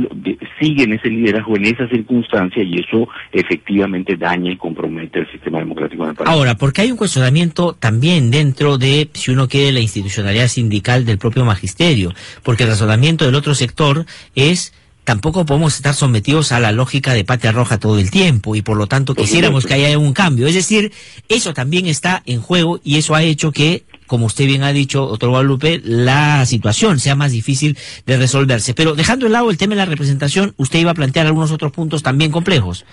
siguen 0.59 0.93
ese 0.93 1.09
liderazgo 1.09 1.55
en 1.57 1.65
esa 1.65 1.87
circunstancia 1.87 2.63
y 2.63 2.79
eso 2.79 3.07
efectivamente 3.31 4.15
daña 4.17 4.51
y 4.51 4.57
compromete 4.57 5.19
el 5.19 5.31
sistema 5.31 5.59
democrático 5.59 6.05
del 6.05 6.15
país. 6.15 6.29
Ahora, 6.29 6.55
porque 6.55 6.81
hay 6.81 6.91
un 6.91 6.97
cuestionamiento 6.97 7.73
también 7.73 8.31
dentro 8.31 8.77
de, 8.77 9.09
si 9.13 9.31
uno 9.31 9.47
quiere, 9.47 9.71
la 9.71 9.79
institucionalidad 9.79 10.47
sindical 10.47 11.05
del 11.05 11.17
propio 11.17 11.45
magisterio, 11.45 12.13
porque 12.43 12.63
el 12.63 12.69
razonamiento 12.69 13.25
del 13.25 13.35
otro 13.35 13.55
sector 13.55 14.05
es 14.35 14.73
tampoco 15.03 15.45
podemos 15.45 15.75
estar 15.75 15.93
sometidos 15.93 16.51
a 16.51 16.59
la 16.59 16.71
lógica 16.71 17.13
de 17.13 17.23
patria 17.23 17.51
roja 17.51 17.79
todo 17.79 17.99
el 17.99 18.11
tiempo 18.11 18.55
y 18.55 18.61
por 18.61 18.77
lo 18.77 18.87
tanto 18.87 19.15
quisiéramos 19.15 19.65
que 19.65 19.73
haya 19.73 19.97
un 19.97 20.13
cambio. 20.13 20.47
Es 20.47 20.55
decir, 20.55 20.91
eso 21.29 21.53
también 21.53 21.87
está 21.87 22.21
en 22.25 22.41
juego 22.41 22.79
y 22.83 22.97
eso 22.97 23.15
ha 23.15 23.23
hecho 23.23 23.51
que, 23.51 23.83
como 24.07 24.27
usted 24.27 24.45
bien 24.45 24.63
ha 24.63 24.73
dicho, 24.73 25.07
doctor 25.07 25.29
Guadalupe, 25.29 25.81
la 25.83 26.45
situación 26.45 26.99
sea 26.99 27.15
más 27.15 27.31
difícil 27.31 27.77
de 28.05 28.17
resolverse. 28.17 28.73
Pero 28.73 28.95
dejando 28.95 29.25
de 29.25 29.31
lado 29.31 29.49
el 29.49 29.57
tema 29.57 29.71
de 29.71 29.77
la 29.77 29.85
representación, 29.85 30.53
usted 30.57 30.79
iba 30.79 30.91
a 30.91 30.95
plantear 30.95 31.25
algunos 31.25 31.51
otros 31.51 31.71
puntos 31.71 32.03
también 32.03 32.31
complejos. 32.31 32.85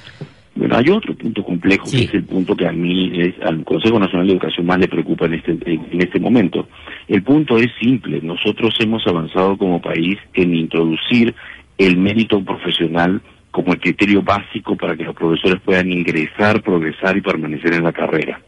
Bueno, 0.59 0.77
hay 0.77 0.91
otro 0.91 1.15
punto 1.15 1.45
complejo 1.45 1.85
que 1.89 2.03
es 2.03 2.15
el 2.15 2.25
punto 2.25 2.57
que 2.57 2.67
a 2.67 2.73
mí, 2.73 3.13
es, 3.15 3.35
al 3.43 3.65
Consejo 3.65 4.01
Nacional 4.01 4.27
de 4.27 4.33
Educación 4.33 4.67
más 4.67 4.81
le 4.81 4.89
preocupa 4.89 5.27
en 5.27 5.35
este, 5.35 5.53
en 5.53 6.03
este 6.03 6.19
momento. 6.19 6.67
El 7.07 7.23
punto 7.23 7.59
es 7.59 7.69
simple. 7.81 8.21
Nosotros 8.23 8.75
hemos 8.81 9.07
avanzado 9.07 9.57
como 9.57 9.81
país 9.81 10.19
en 10.35 10.57
introducir 10.57 11.33
el 11.79 11.97
mérito 11.97 12.45
profesional 12.45 13.23
como 13.51 13.73
el 13.73 13.81
criterio 13.81 14.23
básico 14.23 14.77
para 14.77 14.97
que 14.97 15.05
los 15.05 15.15
profesores 15.15 15.61
puedan 15.65 15.91
ingresar, 15.91 16.63
progresar 16.63 17.17
y 17.17 17.21
permanecer 17.21 17.75
en 17.75 17.85
la 17.85 17.93
carrera. 17.93 18.41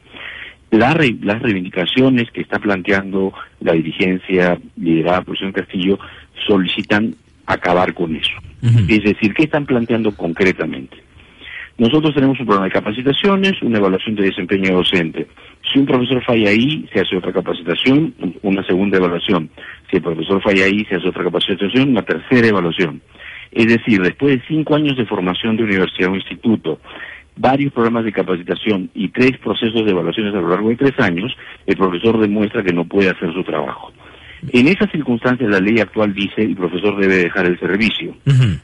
las 0.70 0.94
reivindicaciones 0.94 2.30
que 2.30 2.42
está 2.42 2.58
planteando 2.58 3.32
la 3.60 3.72
dirigencia 3.72 4.58
liderada 4.76 5.22
por 5.22 5.34
el 5.34 5.38
señor 5.38 5.54
Castillo 5.54 5.98
solicitan 6.46 7.14
acabar 7.46 7.94
con 7.94 8.14
eso. 8.14 8.36
Es 8.88 9.02
decir, 9.02 9.34
¿qué 9.34 9.44
están 9.44 9.66
planteando 9.66 10.14
concretamente? 10.14 10.96
Nosotros 11.78 12.14
tenemos 12.14 12.38
un 12.38 12.44
programa 12.44 12.66
de 12.66 12.72
capacitaciones, 12.72 13.54
una 13.62 13.78
evaluación 13.78 14.14
de 14.14 14.24
desempeño 14.24 14.76
docente. 14.76 15.26
Si 15.72 15.78
un 15.78 15.86
profesor 15.86 16.22
falla 16.22 16.50
ahí, 16.50 16.86
se 16.92 17.00
hace 17.00 17.16
otra 17.16 17.32
capacitación, 17.32 18.14
una 18.42 18.62
segunda 18.64 18.98
evaluación. 18.98 19.48
Si 19.90 19.96
el 19.96 20.02
profesor 20.02 20.42
falla 20.42 20.64
ahí, 20.64 20.84
se 20.84 20.96
hace 20.96 21.08
otra 21.08 21.24
capacitación, 21.24 21.90
una 21.90 22.02
tercera 22.02 22.46
evaluación. 22.46 23.02
Es 23.50 23.66
decir, 23.66 24.00
después 24.00 24.36
de 24.38 24.46
cinco 24.46 24.76
años 24.76 24.96
de 24.96 25.06
formación 25.06 25.56
de 25.56 25.64
universidad 25.64 26.12
o 26.12 26.14
instituto, 26.14 26.78
varios 27.36 27.72
programas 27.72 28.04
de 28.04 28.12
capacitación 28.12 28.90
y 28.94 29.08
tres 29.08 29.38
procesos 29.38 29.84
de 29.84 29.90
evaluaciones 29.90 30.34
a 30.34 30.40
lo 30.40 30.48
largo 30.48 30.68
de 30.68 30.76
tres 30.76 30.98
años, 30.98 31.36
el 31.66 31.76
profesor 31.76 32.20
demuestra 32.20 32.62
que 32.62 32.72
no 32.72 32.84
puede 32.84 33.10
hacer 33.10 33.32
su 33.32 33.42
trabajo. 33.42 33.92
En 34.52 34.68
esas 34.68 34.90
circunstancias 34.90 35.50
la 35.50 35.60
ley 35.60 35.80
actual 35.80 36.14
dice 36.14 36.42
el 36.42 36.56
profesor 36.56 36.98
debe 36.98 37.16
dejar 37.16 37.46
el 37.46 37.58
servicio. 37.58 38.14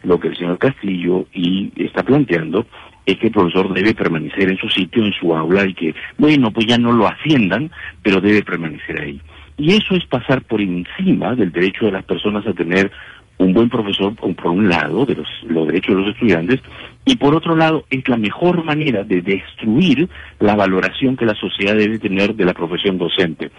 Lo 0.04 0.18
que 0.18 0.28
el 0.28 0.37
señor 0.37 0.59
Castillo 0.59 1.26
y 1.35 1.71
está 1.76 2.02
planteando 2.02 2.66
es 3.04 3.18
que 3.18 3.26
el 3.26 3.33
profesor 3.33 3.73
debe 3.73 3.95
permanecer 3.95 4.50
en 4.50 4.56
su 4.59 4.68
sitio, 4.68 5.04
en 5.04 5.12
su 5.12 5.35
aula 5.35 5.64
y 5.66 5.75
que, 5.75 5.95
bueno, 6.18 6.50
pues 6.50 6.66
ya 6.66 6.78
no 6.78 6.92
lo 6.92 7.06
asciendan, 7.06 7.71
pero 8.02 8.21
debe 8.21 8.42
permanecer 8.42 9.00
ahí. 9.00 9.21
Y 9.59 9.75
eso 9.75 9.95
es 9.95 10.05
pasar 10.07 10.43
por 10.43 10.61
encima 10.61 11.35
del 11.35 11.51
derecho 11.51 11.87
de 11.87 11.93
las 11.93 12.05
personas 12.05 12.47
a 12.47 12.53
tener 12.53 12.91
un 13.39 13.53
buen 13.53 13.69
profesor, 13.69 14.15
por 14.15 14.47
un 14.47 14.69
lado, 14.69 15.05
de 15.05 15.15
los, 15.15 15.29
los 15.47 15.67
derechos 15.67 15.95
de 15.95 16.03
los 16.03 16.15
estudiantes, 16.15 16.61
y 17.05 17.17
por 17.17 17.35
otro 17.35 17.55
lado, 17.55 17.85
es 17.91 18.07
la 18.09 18.17
mejor 18.17 18.65
manera 18.65 19.05
de 19.05 19.23
destruir 19.23 20.09
la 20.41 20.57
valoración 20.57 21.17
que 21.17 21.25
la 21.25 21.35
sociedad 21.35 21.77
debe 21.77 21.99
tener 21.99 22.35
de 22.35 22.45
la 22.45 22.53
profesión 22.53 22.99
docente. 22.99 23.51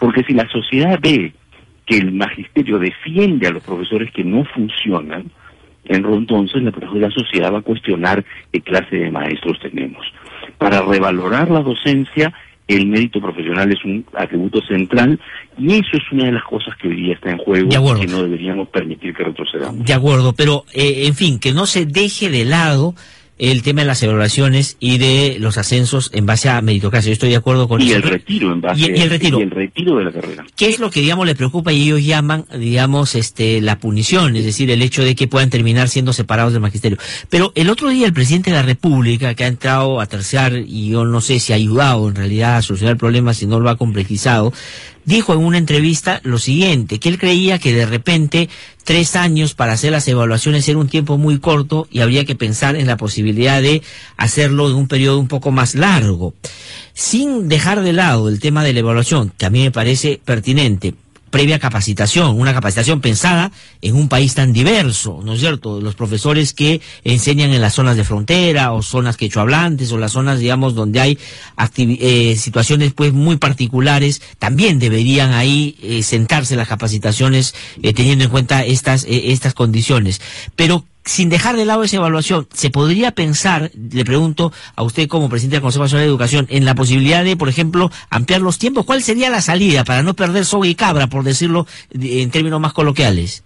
Porque 0.00 0.24
si 0.24 0.32
la 0.32 0.48
sociedad 0.48 0.98
ve 1.02 1.34
que 1.84 1.98
el 1.98 2.12
magisterio 2.12 2.78
defiende 2.78 3.46
a 3.46 3.50
los 3.50 3.62
profesores 3.62 4.10
que 4.10 4.24
no 4.24 4.44
funcionan, 4.46 5.30
entonces 5.84 6.62
la, 6.62 6.72
la 6.94 7.10
sociedad 7.10 7.52
va 7.52 7.58
a 7.58 7.62
cuestionar 7.62 8.24
qué 8.50 8.62
clase 8.62 8.96
de 8.96 9.10
maestros 9.10 9.58
tenemos. 9.60 10.06
Para 10.56 10.80
revalorar 10.80 11.50
la 11.50 11.60
docencia, 11.60 12.32
el 12.66 12.86
mérito 12.86 13.20
profesional 13.20 13.70
es 13.70 13.84
un 13.84 14.04
atributo 14.14 14.60
central 14.66 15.18
y 15.58 15.74
eso 15.74 15.90
es 15.92 16.12
una 16.12 16.26
de 16.26 16.32
las 16.32 16.44
cosas 16.44 16.74
que 16.80 16.88
hoy 16.88 16.96
día 16.96 17.14
está 17.14 17.30
en 17.30 17.38
juego 17.38 17.68
y 17.68 18.00
que 18.00 18.06
no 18.06 18.22
deberíamos 18.22 18.68
permitir 18.68 19.14
que 19.14 19.24
retrocedamos. 19.24 19.84
De 19.84 19.92
acuerdo, 19.92 20.32
pero 20.32 20.64
eh, 20.72 21.06
en 21.06 21.14
fin, 21.14 21.38
que 21.38 21.52
no 21.52 21.66
se 21.66 21.84
deje 21.84 22.30
de 22.30 22.44
lado 22.44 22.94
el 23.38 23.62
tema 23.62 23.80
de 23.80 23.86
las 23.86 24.02
evaluaciones 24.02 24.76
y 24.78 24.98
de 24.98 25.36
los 25.40 25.58
ascensos 25.58 26.10
en 26.12 26.24
base 26.24 26.48
a 26.48 26.60
meritocracia. 26.60 27.08
Yo 27.08 27.14
estoy 27.14 27.30
de 27.30 27.36
acuerdo 27.36 27.68
con 27.68 27.80
y 27.80 27.86
eso. 27.86 27.96
El 27.96 28.02
retiro 28.02 28.52
en 28.52 28.60
base 28.60 28.80
y, 28.80 28.84
el 28.84 29.10
retiro. 29.10 29.40
Y 29.40 29.42
el 29.42 29.50
retiro 29.50 29.96
de 29.96 30.04
la 30.04 30.12
carrera. 30.12 30.44
¿Qué 30.56 30.68
es 30.68 30.78
lo 30.78 30.90
que, 30.90 31.00
digamos, 31.00 31.26
le 31.26 31.34
preocupa 31.34 31.72
y 31.72 31.82
ellos 31.82 32.04
llaman, 32.04 32.44
digamos, 32.56 33.14
este, 33.16 33.60
la 33.60 33.78
punición? 33.80 34.36
Es 34.36 34.44
decir, 34.44 34.70
el 34.70 34.82
hecho 34.82 35.02
de 35.02 35.14
que 35.14 35.26
puedan 35.26 35.50
terminar 35.50 35.88
siendo 35.88 36.12
separados 36.12 36.52
del 36.52 36.62
magisterio. 36.62 36.98
Pero 37.28 37.52
el 37.56 37.70
otro 37.70 37.88
día 37.88 38.06
el 38.06 38.12
presidente 38.12 38.50
de 38.50 38.56
la 38.56 38.62
República, 38.62 39.34
que 39.34 39.44
ha 39.44 39.48
entrado 39.48 40.00
a 40.00 40.06
terciar, 40.06 40.56
y 40.56 40.90
yo 40.90 41.04
no 41.04 41.20
sé 41.20 41.40
si 41.40 41.52
ha 41.52 41.56
ayudado 41.56 42.08
en 42.08 42.14
realidad 42.14 42.56
a 42.56 42.62
solucionar 42.62 42.92
el 42.92 42.98
problema, 42.98 43.34
si 43.34 43.46
no 43.46 43.58
lo 43.58 43.68
ha 43.68 43.76
complejizado, 43.76 44.52
dijo 45.04 45.32
en 45.32 45.40
una 45.40 45.58
entrevista 45.58 46.20
lo 46.24 46.38
siguiente, 46.38 46.98
que 46.98 47.08
él 47.08 47.18
creía 47.18 47.58
que 47.58 47.72
de 47.72 47.86
repente 47.86 48.48
tres 48.84 49.16
años 49.16 49.54
para 49.54 49.72
hacer 49.72 49.92
las 49.92 50.06
evaluaciones 50.08 50.68
era 50.68 50.78
un 50.78 50.88
tiempo 50.88 51.18
muy 51.18 51.38
corto 51.38 51.88
y 51.90 52.00
habría 52.00 52.24
que 52.24 52.34
pensar 52.34 52.76
en 52.76 52.86
la 52.86 52.96
posibilidad 52.96 53.62
de 53.62 53.82
hacerlo 54.16 54.68
en 54.68 54.76
un 54.76 54.88
periodo 54.88 55.18
un 55.18 55.28
poco 55.28 55.50
más 55.50 55.74
largo. 55.74 56.34
Sin 56.92 57.48
dejar 57.48 57.82
de 57.82 57.92
lado 57.92 58.28
el 58.28 58.40
tema 58.40 58.62
de 58.62 58.72
la 58.72 58.80
evaluación, 58.80 59.32
que 59.36 59.46
a 59.46 59.50
mí 59.50 59.62
me 59.62 59.70
parece 59.70 60.20
pertinente, 60.24 60.94
previa 61.34 61.58
capacitación, 61.58 62.38
una 62.38 62.54
capacitación 62.54 63.00
pensada 63.00 63.50
en 63.82 63.96
un 63.96 64.08
país 64.08 64.34
tan 64.34 64.52
diverso, 64.52 65.20
¿no 65.24 65.32
es 65.32 65.40
cierto? 65.40 65.80
Los 65.80 65.96
profesores 65.96 66.52
que 66.52 66.80
enseñan 67.02 67.52
en 67.52 67.60
las 67.60 67.74
zonas 67.74 67.96
de 67.96 68.04
frontera 68.04 68.70
o 68.70 68.82
zonas 68.82 69.16
quechohablantes 69.16 69.90
o 69.90 69.98
las 69.98 70.12
zonas, 70.12 70.38
digamos, 70.38 70.76
donde 70.76 71.00
hay 71.00 71.18
eh, 71.76 72.36
situaciones 72.38 72.92
pues 72.92 73.12
muy 73.12 73.36
particulares, 73.36 74.22
también 74.38 74.78
deberían 74.78 75.32
ahí 75.32 75.76
eh, 75.82 76.04
sentarse 76.04 76.54
las 76.54 76.68
capacitaciones 76.68 77.52
eh, 77.82 77.92
teniendo 77.92 78.26
en 78.26 78.30
cuenta 78.30 78.64
estas, 78.64 79.04
estas 79.08 79.54
condiciones. 79.54 80.20
Pero 80.54 80.84
sin 81.04 81.28
dejar 81.28 81.56
de 81.56 81.64
lado 81.64 81.82
esa 81.82 81.96
evaluación, 81.96 82.48
¿se 82.52 82.70
podría 82.70 83.12
pensar, 83.12 83.70
le 83.74 84.04
pregunto 84.04 84.52
a 84.74 84.82
usted 84.82 85.08
como 85.08 85.28
presidente 85.28 85.56
del 85.56 85.62
Consejo 85.62 85.84
Nacional 85.84 86.06
de 86.06 86.10
Educación, 86.10 86.46
en 86.50 86.64
la 86.64 86.74
posibilidad 86.74 87.24
de, 87.24 87.36
por 87.36 87.48
ejemplo, 87.48 87.90
ampliar 88.10 88.40
los 88.40 88.58
tiempos? 88.58 88.84
¿Cuál 88.84 89.02
sería 89.02 89.30
la 89.30 89.42
salida 89.42 89.84
para 89.84 90.02
no 90.02 90.14
perder 90.14 90.44
soga 90.44 90.66
y 90.66 90.74
cabra, 90.74 91.08
por 91.08 91.24
decirlo 91.24 91.66
en 91.90 92.30
términos 92.30 92.60
más 92.60 92.72
coloquiales? 92.72 93.44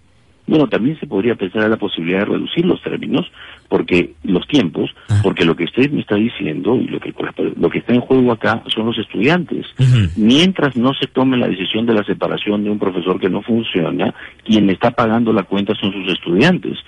Bueno, 0.49 0.67
también 0.67 0.99
se 0.99 1.05
podría 1.05 1.35
pensar 1.35 1.63
en 1.63 1.69
la 1.69 1.77
posibilidad 1.77 2.19
de 2.19 2.25
reducir 2.25 2.65
los 2.65 2.81
términos, 2.81 3.31
porque 3.67 4.13
los 4.23 4.47
tiempos, 4.47 4.89
ah. 5.07 5.19
porque 5.21 5.45
lo 5.45 5.55
que 5.55 5.65
usted 5.65 5.91
me 5.91 6.01
está 6.01 6.15
diciendo 6.15 6.75
y 6.75 6.87
lo 6.87 6.99
que 6.99 7.13
lo 7.55 7.69
que 7.69 7.77
está 7.77 7.93
en 7.93 8.01
juego 8.01 8.31
acá 8.31 8.63
son 8.73 8.87
los 8.87 8.97
estudiantes. 8.97 9.67
Mientras 10.15 10.75
no 10.75 10.93
se 10.95 11.05
tome 11.05 11.37
la 11.37 11.47
decisión 11.47 11.85
de 11.85 11.93
la 11.93 12.03
separación 12.03 12.63
de 12.63 12.71
un 12.71 12.79
profesor 12.79 13.19
que 13.19 13.29
no 13.29 13.43
funciona, 13.43 14.11
quien 14.43 14.71
está 14.71 14.89
pagando 14.89 15.31
la 15.31 15.43
cuenta 15.43 15.75
son 15.75 15.93
sus 15.93 16.11
estudiantes. 16.11 16.79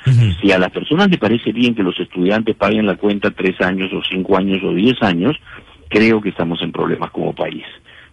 Si 0.41 0.51
a 0.51 0.57
las 0.57 0.71
personas 0.71 1.11
le 1.11 1.19
parece 1.19 1.51
bien 1.51 1.75
que 1.75 1.83
los 1.83 1.99
estudiantes 1.99 2.55
paguen 2.55 2.87
la 2.87 2.95
cuenta 2.95 3.29
tres 3.29 3.61
años 3.61 3.93
o 3.93 4.01
cinco 4.09 4.37
años 4.37 4.63
o 4.63 4.73
diez 4.73 4.99
años, 5.03 5.37
creo 5.87 6.19
que 6.19 6.29
estamos 6.29 6.63
en 6.63 6.71
problemas 6.71 7.11
como 7.11 7.35
país. 7.35 7.65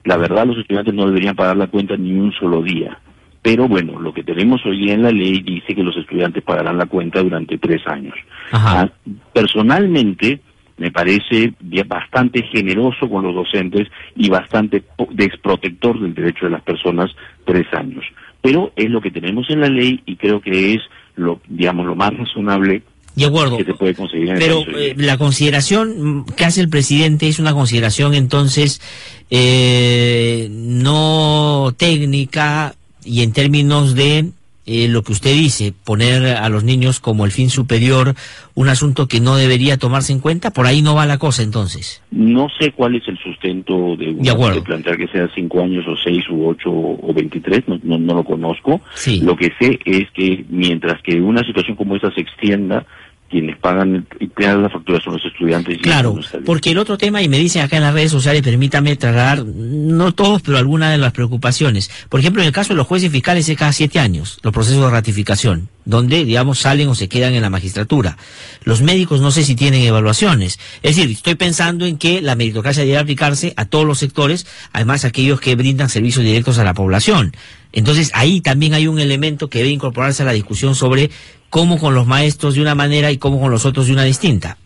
La 0.05 0.19
verdad, 0.19 0.47
los 0.47 0.59
estudiantes 0.59 0.93
no 0.93 1.07
deberían 1.07 1.37
pagar 1.37 1.57
la 1.57 1.69
cuenta 1.69 1.97
ni 1.97 2.13
un 2.13 2.33
solo 2.33 2.63
día. 2.63 2.99
Pero 3.43 3.69
bueno, 3.69 4.01
lo 4.01 4.13
que 4.13 4.25
tenemos 4.25 4.65
hoy 4.67 4.91
en 4.91 5.03
la 5.03 5.11
ley 5.11 5.41
dice 5.43 5.75
que 5.75 5.83
los 5.83 5.97
estudiantes 5.97 6.43
pagarán 6.43 6.77
la 6.77 6.87
cuenta 6.87 7.23
durante 7.23 7.59
tres 7.59 7.87
años. 7.87 8.15
Ah, 8.53 8.89
personalmente, 9.33 10.41
me 10.77 10.91
parece 10.91 11.55
bastante 11.87 12.43
generoso 12.43 13.09
con 13.09 13.25
los 13.25 13.35
docentes 13.35 13.89
y 14.17 14.29
bastante 14.29 14.83
desprotector 15.13 16.01
del 16.01 16.15
derecho 16.15 16.47
de 16.47 16.53
las 16.53 16.63
personas 16.63 17.11
tres 17.45 17.67
años. 17.73 18.05
Pero 18.41 18.73
es 18.77 18.91
lo 18.91 19.01
que 19.01 19.11
tenemos 19.11 19.49
en 19.51 19.61
la 19.61 19.69
ley 19.69 20.01
y 20.07 20.17
creo 20.17 20.41
que 20.41 20.75
es 20.75 20.81
lo, 21.17 21.41
digamos, 21.49 21.87
lo 21.87 21.97
más 21.97 22.17
razonable 22.17 22.83
de 23.19 23.25
acuerdo. 23.25 23.57
Que 23.57 23.65
se 23.65 23.75
puede 23.75 23.95
conseguir 23.95 24.35
Pero 24.39 24.63
eh, 24.77 24.95
la 24.97 25.19
consideración 25.19 26.25
que 26.37 26.45
hace 26.45 26.61
el 26.61 26.69
presidente 26.69 27.27
es 27.27 27.41
una 27.41 27.53
consideración 27.53 28.15
entonces 28.15 28.81
eh, 29.29 30.49
no 30.51 31.75
técnica, 31.77 32.77
y 33.05 33.23
en 33.23 33.33
términos 33.33 33.95
de 33.95 34.33
eh, 34.71 34.87
lo 34.87 35.03
que 35.03 35.13
usted 35.13 35.33
dice, 35.33 35.73
poner 35.83 36.27
a 36.37 36.47
los 36.51 36.63
niños 36.63 37.01
como 37.01 37.25
el 37.25 37.31
fin 37.31 37.49
superior, 37.49 38.15
un 38.55 38.69
asunto 38.69 39.09
que 39.09 39.19
no 39.19 39.37
debería 39.37 39.79
tomarse 39.79 40.13
en 40.13 40.21
cuenta, 40.21 40.51
por 40.51 40.67
ahí 40.67 40.83
no 40.83 40.95
va 40.95 41.07
la 41.07 41.17
cosa 41.17 41.43
entonces. 41.43 42.03
No 42.11 42.49
sé 42.61 42.73
cuál 42.73 42.95
es 42.95 43.09
el 43.09 43.17
sustento 43.17 43.97
de, 43.97 44.13
de, 44.13 44.61
plantear 44.61 44.99
que 44.99 45.09
sea 45.09 45.27
cinco 45.35 45.63
años 45.63 45.87
o 45.89 45.97
seis 45.97 46.23
u 46.29 46.47
ocho 46.47 46.71
o 46.71 47.13
veintitrés, 47.15 47.65
no, 47.67 47.79
no, 47.99 48.15
lo 48.15 48.25
conozco. 48.25 48.83
Lo 49.23 49.37
que 49.37 49.53
sé 49.59 49.79
es 49.87 50.11
que 50.11 50.45
mientras 50.51 51.01
que 51.01 51.19
una 51.19 51.43
situación 51.45 51.75
como 51.75 51.97
esta 51.97 52.13
se 52.13 52.21
extienda, 52.21 52.85
quienes 53.29 53.59
pagan 53.59 54.07
y 54.19 54.27
pagan 54.29 54.63
la 54.63 54.71
factura 54.71 55.01
son 55.01 55.15
los 55.15 55.25
estudiantes. 55.25 55.79
claro, 55.79 56.19
porque 56.47 56.71
el 56.71 56.79
otro 56.79 56.97
tema, 56.97 57.21
y 57.23 57.29
me 57.29 57.39
dicen 57.39 57.63
acá 57.63 57.77
en 57.77 57.83
las 57.83 57.93
redes 57.93 58.11
sociales, 58.11 58.43
permítame 58.43 58.97
trasladar, 58.97 59.45
no 59.45 60.13
todos, 60.13 60.41
pero 60.43 60.57
algunas 60.57 60.91
de 60.91 60.99
las 60.99 61.13
preocupaciones. 61.13 61.91
Por 62.09 62.21
ejemplo, 62.21 62.43
en 62.43 62.49
el 62.49 62.55
caso 62.55 62.73
de 62.73 62.77
los 62.77 62.87
jueces 62.87 63.11
fiscales 63.11 63.49
es 63.49 63.59
cada 63.59 63.73
siete 63.73 63.99
años, 63.99 64.39
los 64.43 64.53
procesos 64.53 64.83
de 64.83 64.91
ratificación, 64.91 65.69
donde, 65.85 66.25
digamos, 66.25 66.59
salen 66.59 66.89
o 66.89 66.95
se 66.95 67.09
quedan 67.09 67.35
en 67.35 67.43
la 67.43 67.51
magistratura. 67.51 68.17
Los 68.65 68.81
médicos 68.81 69.21
no 69.21 69.31
sé 69.31 69.45
si 69.45 69.55
tienen 69.55 69.83
evaluaciones. 69.83 70.59
Es 70.83 70.97
decir, 70.97 71.11
estoy 71.11 71.35
pensando 71.35 71.85
en 71.85 71.99
que 71.99 72.23
la 72.23 72.35
meritocracia 72.35 72.85
debe 72.85 72.99
aplicarse 72.99 73.53
a 73.57 73.67
todos 73.67 73.85
los 73.85 73.99
sectores, 73.99 74.47
además 74.73 75.05
aquellos 75.05 75.41
que 75.41 75.55
brindan 75.55 75.91
servicios 75.91 76.25
directos 76.25 76.59
a 76.59 76.65
la 76.65 76.75
población. 76.75 77.33
Entonces, 77.73 78.11
ahí 78.15 78.41
también 78.41 78.73
hay 78.73 78.87
un 78.87 78.99
elemento 78.99 79.51
que 79.51 79.59
debe 79.59 79.71
incorporarse 79.71 80.23
a 80.23 80.27
la 80.27 80.33
discusión 80.33 80.75
sobre 80.75 81.11
cómo 81.51 81.79
con 81.79 81.95
los 81.95 82.07
maestros 82.07 82.55
de 82.55 82.63
una 82.63 82.75
manera 82.75 83.11
y 83.11 83.19
cómo 83.19 83.41
con 83.41 83.51
los 83.51 83.67
otros 83.67 83.87
de 83.87 83.93
una 83.93 84.05
distinta. 84.05 84.57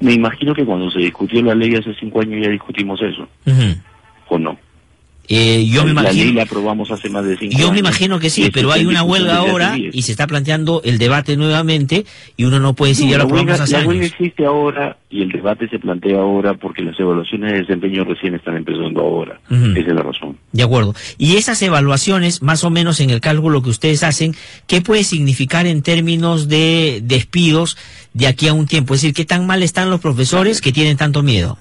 Me 0.00 0.12
imagino 0.12 0.54
que 0.54 0.64
cuando 0.64 0.90
se 0.90 1.00
discutió 1.00 1.42
la 1.42 1.54
ley 1.54 1.74
hace 1.74 1.94
cinco 1.98 2.20
años 2.20 2.44
ya 2.44 2.50
discutimos 2.50 3.00
eso. 3.02 3.28
¿O 4.28 4.38
no? 4.38 4.58
Eh, 5.28 5.66
yo 5.66 5.84
me 5.84 5.92
imagino, 5.92 6.12
la 6.12 6.24
ley 6.24 6.32
la 6.32 6.42
aprobamos 6.42 6.90
hace 6.90 7.08
más 7.08 7.24
de 7.24 7.36
cinco 7.36 7.56
Yo 7.56 7.72
me 7.72 7.78
imagino 7.78 8.18
que 8.18 8.28
sí, 8.28 8.50
pero 8.52 8.72
hay 8.72 8.84
una 8.84 9.04
huelga 9.04 9.36
ahora 9.36 9.76
y 9.78 10.02
se 10.02 10.10
está 10.10 10.26
planteando 10.26 10.82
el 10.84 10.98
debate 10.98 11.36
nuevamente 11.36 12.04
y 12.36 12.44
uno 12.44 12.58
no 12.58 12.74
puede 12.74 12.92
decir 12.92 13.08
ya 13.08 13.18
lo 13.18 13.24
aprobamos 13.24 13.60
hace 13.60 13.80
La 13.80 13.86
huelga 13.86 14.06
existe 14.06 14.44
ahora 14.44 14.96
y 15.10 15.22
el 15.22 15.30
debate 15.30 15.68
se 15.68 15.78
plantea 15.78 16.18
ahora 16.18 16.54
porque 16.54 16.82
las 16.82 16.98
evaluaciones 16.98 17.52
de 17.52 17.58
desempeño 17.60 18.04
recién 18.04 18.34
están 18.34 18.56
empezando 18.56 19.00
ahora. 19.00 19.40
Esa 19.48 19.78
es 19.78 19.86
la 19.86 20.02
razón. 20.02 20.38
De 20.52 20.62
acuerdo. 20.62 20.94
Y 21.18 21.36
esas 21.36 21.60
evaluaciones, 21.62 22.42
más 22.42 22.64
o 22.64 22.70
menos 22.70 22.98
en 23.00 23.10
el 23.10 23.20
cálculo 23.20 23.62
que 23.62 23.70
ustedes 23.70 24.02
hacen, 24.02 24.34
¿qué 24.66 24.80
puede 24.80 25.04
significar 25.04 25.66
en 25.66 25.82
términos 25.82 26.48
de 26.48 27.00
despidos 27.02 27.76
de 28.14 28.26
aquí 28.26 28.48
a 28.48 28.54
un 28.54 28.66
tiempo? 28.66 28.94
Es 28.94 29.02
decir, 29.02 29.14
¿qué 29.14 29.24
tan 29.24 29.46
mal 29.46 29.62
están 29.62 29.90
los 29.90 30.00
profesores 30.00 30.60
que 30.60 30.72
tienen 30.72 30.96
tanto 30.96 31.22
miedo? 31.22 31.58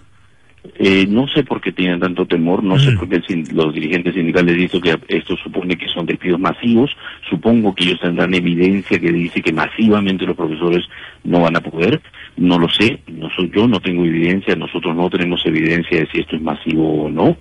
Eh, 0.64 1.08
no 1.10 1.28
sé 1.28 1.44
por 1.44 1.60
qué 1.60 1.72
tienen 1.72 2.00
tanto 2.00 2.28
temor, 2.28 2.64
no 2.64 2.78
sé 2.78 2.92
por 2.92 3.10
qué 3.10 3.20
los 3.52 3.74
dirigentes 3.74 4.14
sindicales 4.14 4.56
dicen 4.56 4.80
que 4.80 4.96
esto 5.08 5.36
supone 5.38 5.76
que 5.76 5.88
son 5.88 6.06
despidos 6.06 6.40
masivos, 6.40 6.96
supongo 7.28 7.74
que 7.74 7.86
ellos 7.86 8.00
tendrán 8.00 8.32
evidencia 8.36 9.00
que 9.00 9.12
dice 9.12 9.42
que 9.42 9.54
masivamente 9.54 10.24
los 10.24 10.36
profesores 10.36 10.86
no 11.24 11.42
van 11.42 11.56
a 11.56 11.62
poder, 11.62 12.00
no 12.38 12.60
lo 12.60 12.70
sé, 12.70 13.00
no 13.08 13.28
soy 13.36 13.52
yo, 13.56 13.68
no 13.68 13.80
tengo 13.80 14.06
evidencia, 14.06 14.56
nosotros 14.56 14.96
no 14.96 15.10
tenemos 15.10 15.44
evidencia 15.48 16.00
de 16.00 16.08
si 16.12 16.20
esto 16.20 16.36
es 16.36 16.42
masivo 16.44 17.06
o 17.06 17.10
no. 17.10 17.38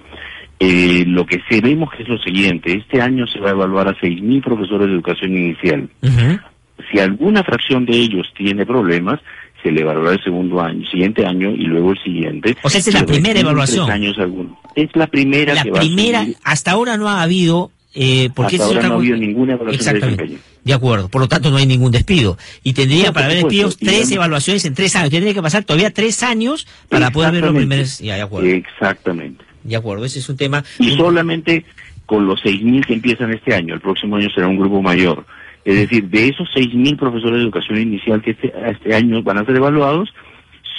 Eh, 0.59 1.05
lo 1.07 1.27
que 1.27 1.41
sabemos 1.49 1.91
es 1.99 2.09
lo 2.09 2.19
siguiente, 2.19 2.73
este 2.73 3.03
año 3.03 3.27
se 3.27 3.39
va 3.39 3.49
a 3.49 3.53
evaluar 3.53 3.89
a 3.89 3.97
6.000 3.97 4.43
profesores 4.43 4.87
de 4.87 4.95
educación 4.95 5.37
inicial. 5.37 5.91
Si 6.91 6.99
alguna 6.99 7.45
fracción 7.45 7.85
de 7.85 7.97
ellos 7.97 8.33
tiene 8.35 8.65
problemas, 8.65 9.21
se 9.63 9.71
le 9.71 9.83
evaluará 9.83 10.13
el 10.13 10.23
segundo 10.23 10.61
año, 10.61 10.87
siguiente 10.91 11.27
año 11.27 11.51
y 11.51 11.65
luego 11.65 11.93
el 11.93 12.03
siguiente. 12.03 12.57
O 12.63 12.71
sea, 12.71 12.81
esa 12.81 12.91
es 12.91 12.95
la 12.95 13.07
primera 13.07 13.41
evaluación. 13.41 13.91
Años 13.91 14.17
Es 14.75 14.95
la 14.95 15.07
primera 15.07 15.55
la 15.55 15.63
que 15.63 15.73
primera, 15.73 16.21
va 16.21 16.27
a 16.45 16.53
hasta 16.53 16.73
ahora 16.73 16.97
no 16.97 17.09
ha 17.09 17.23
habido 17.23 17.71
eh, 17.95 18.31
porque 18.35 18.57
Hasta 18.57 18.67
ahora 18.67 18.89
no 18.89 18.95
ha 18.95 18.97
habido 18.99 19.17
ninguna 19.17 19.55
evaluación 19.55 19.95
de 19.95 20.01
desempeño. 20.01 20.39
De 20.63 20.73
acuerdo, 20.75 21.09
por 21.09 21.23
lo 21.23 21.29
tanto 21.29 21.51
no 21.51 21.57
hay 21.57 21.67
ningún 21.67 21.91
despido. 21.91 22.37
Y 22.63 22.73
tendría 22.73 23.13
para 23.13 23.27
haber 23.27 23.39
despidos 23.39 23.77
tres 23.79 24.11
evaluaciones 24.13 24.65
en 24.65 24.75
tres 24.75 24.95
años. 24.95 25.11
Tendría 25.11 25.35
que 25.35 25.43
pasar 25.43 25.65
todavía 25.65 25.91
tres 25.91 26.23
años 26.23 26.67
para 26.89 27.11
poder 27.11 27.33
ver 27.33 27.45
los 27.45 27.55
primeros. 27.55 27.99
Ya, 27.99 28.17
de 28.17 28.23
acuerdo. 28.23 28.49
Exactamente. 28.49 29.45
De 29.65 29.77
acuerdo, 29.77 30.05
ese 30.05 30.21
es 30.21 30.29
un 30.29 30.37
tema. 30.37 30.65
Y 30.79 30.97
solamente 30.97 31.65
con 32.07 32.27
los 32.27 32.43
6.000 32.43 32.87
que 32.87 32.95
empiezan 32.95 33.33
este 33.33 33.55
año, 33.55 33.75
el 33.75 33.81
próximo 33.81 34.17
año 34.17 34.29
será 34.35 34.49
un 34.49 34.59
grupo 34.59 34.83
mayor. 34.83 35.25
Es 35.65 35.77
decir, 35.77 36.09
de 36.09 36.29
esos 36.29 36.49
6.000 36.55 36.99
profesores 36.99 37.37
de 37.37 37.43
educación 37.43 37.79
inicial 37.79 38.23
que 38.23 38.31
este, 38.33 38.53
este 38.67 38.95
año 38.95 39.23
van 39.23 39.39
a 39.39 39.45
ser 39.45 39.57
evaluados, 39.57 40.09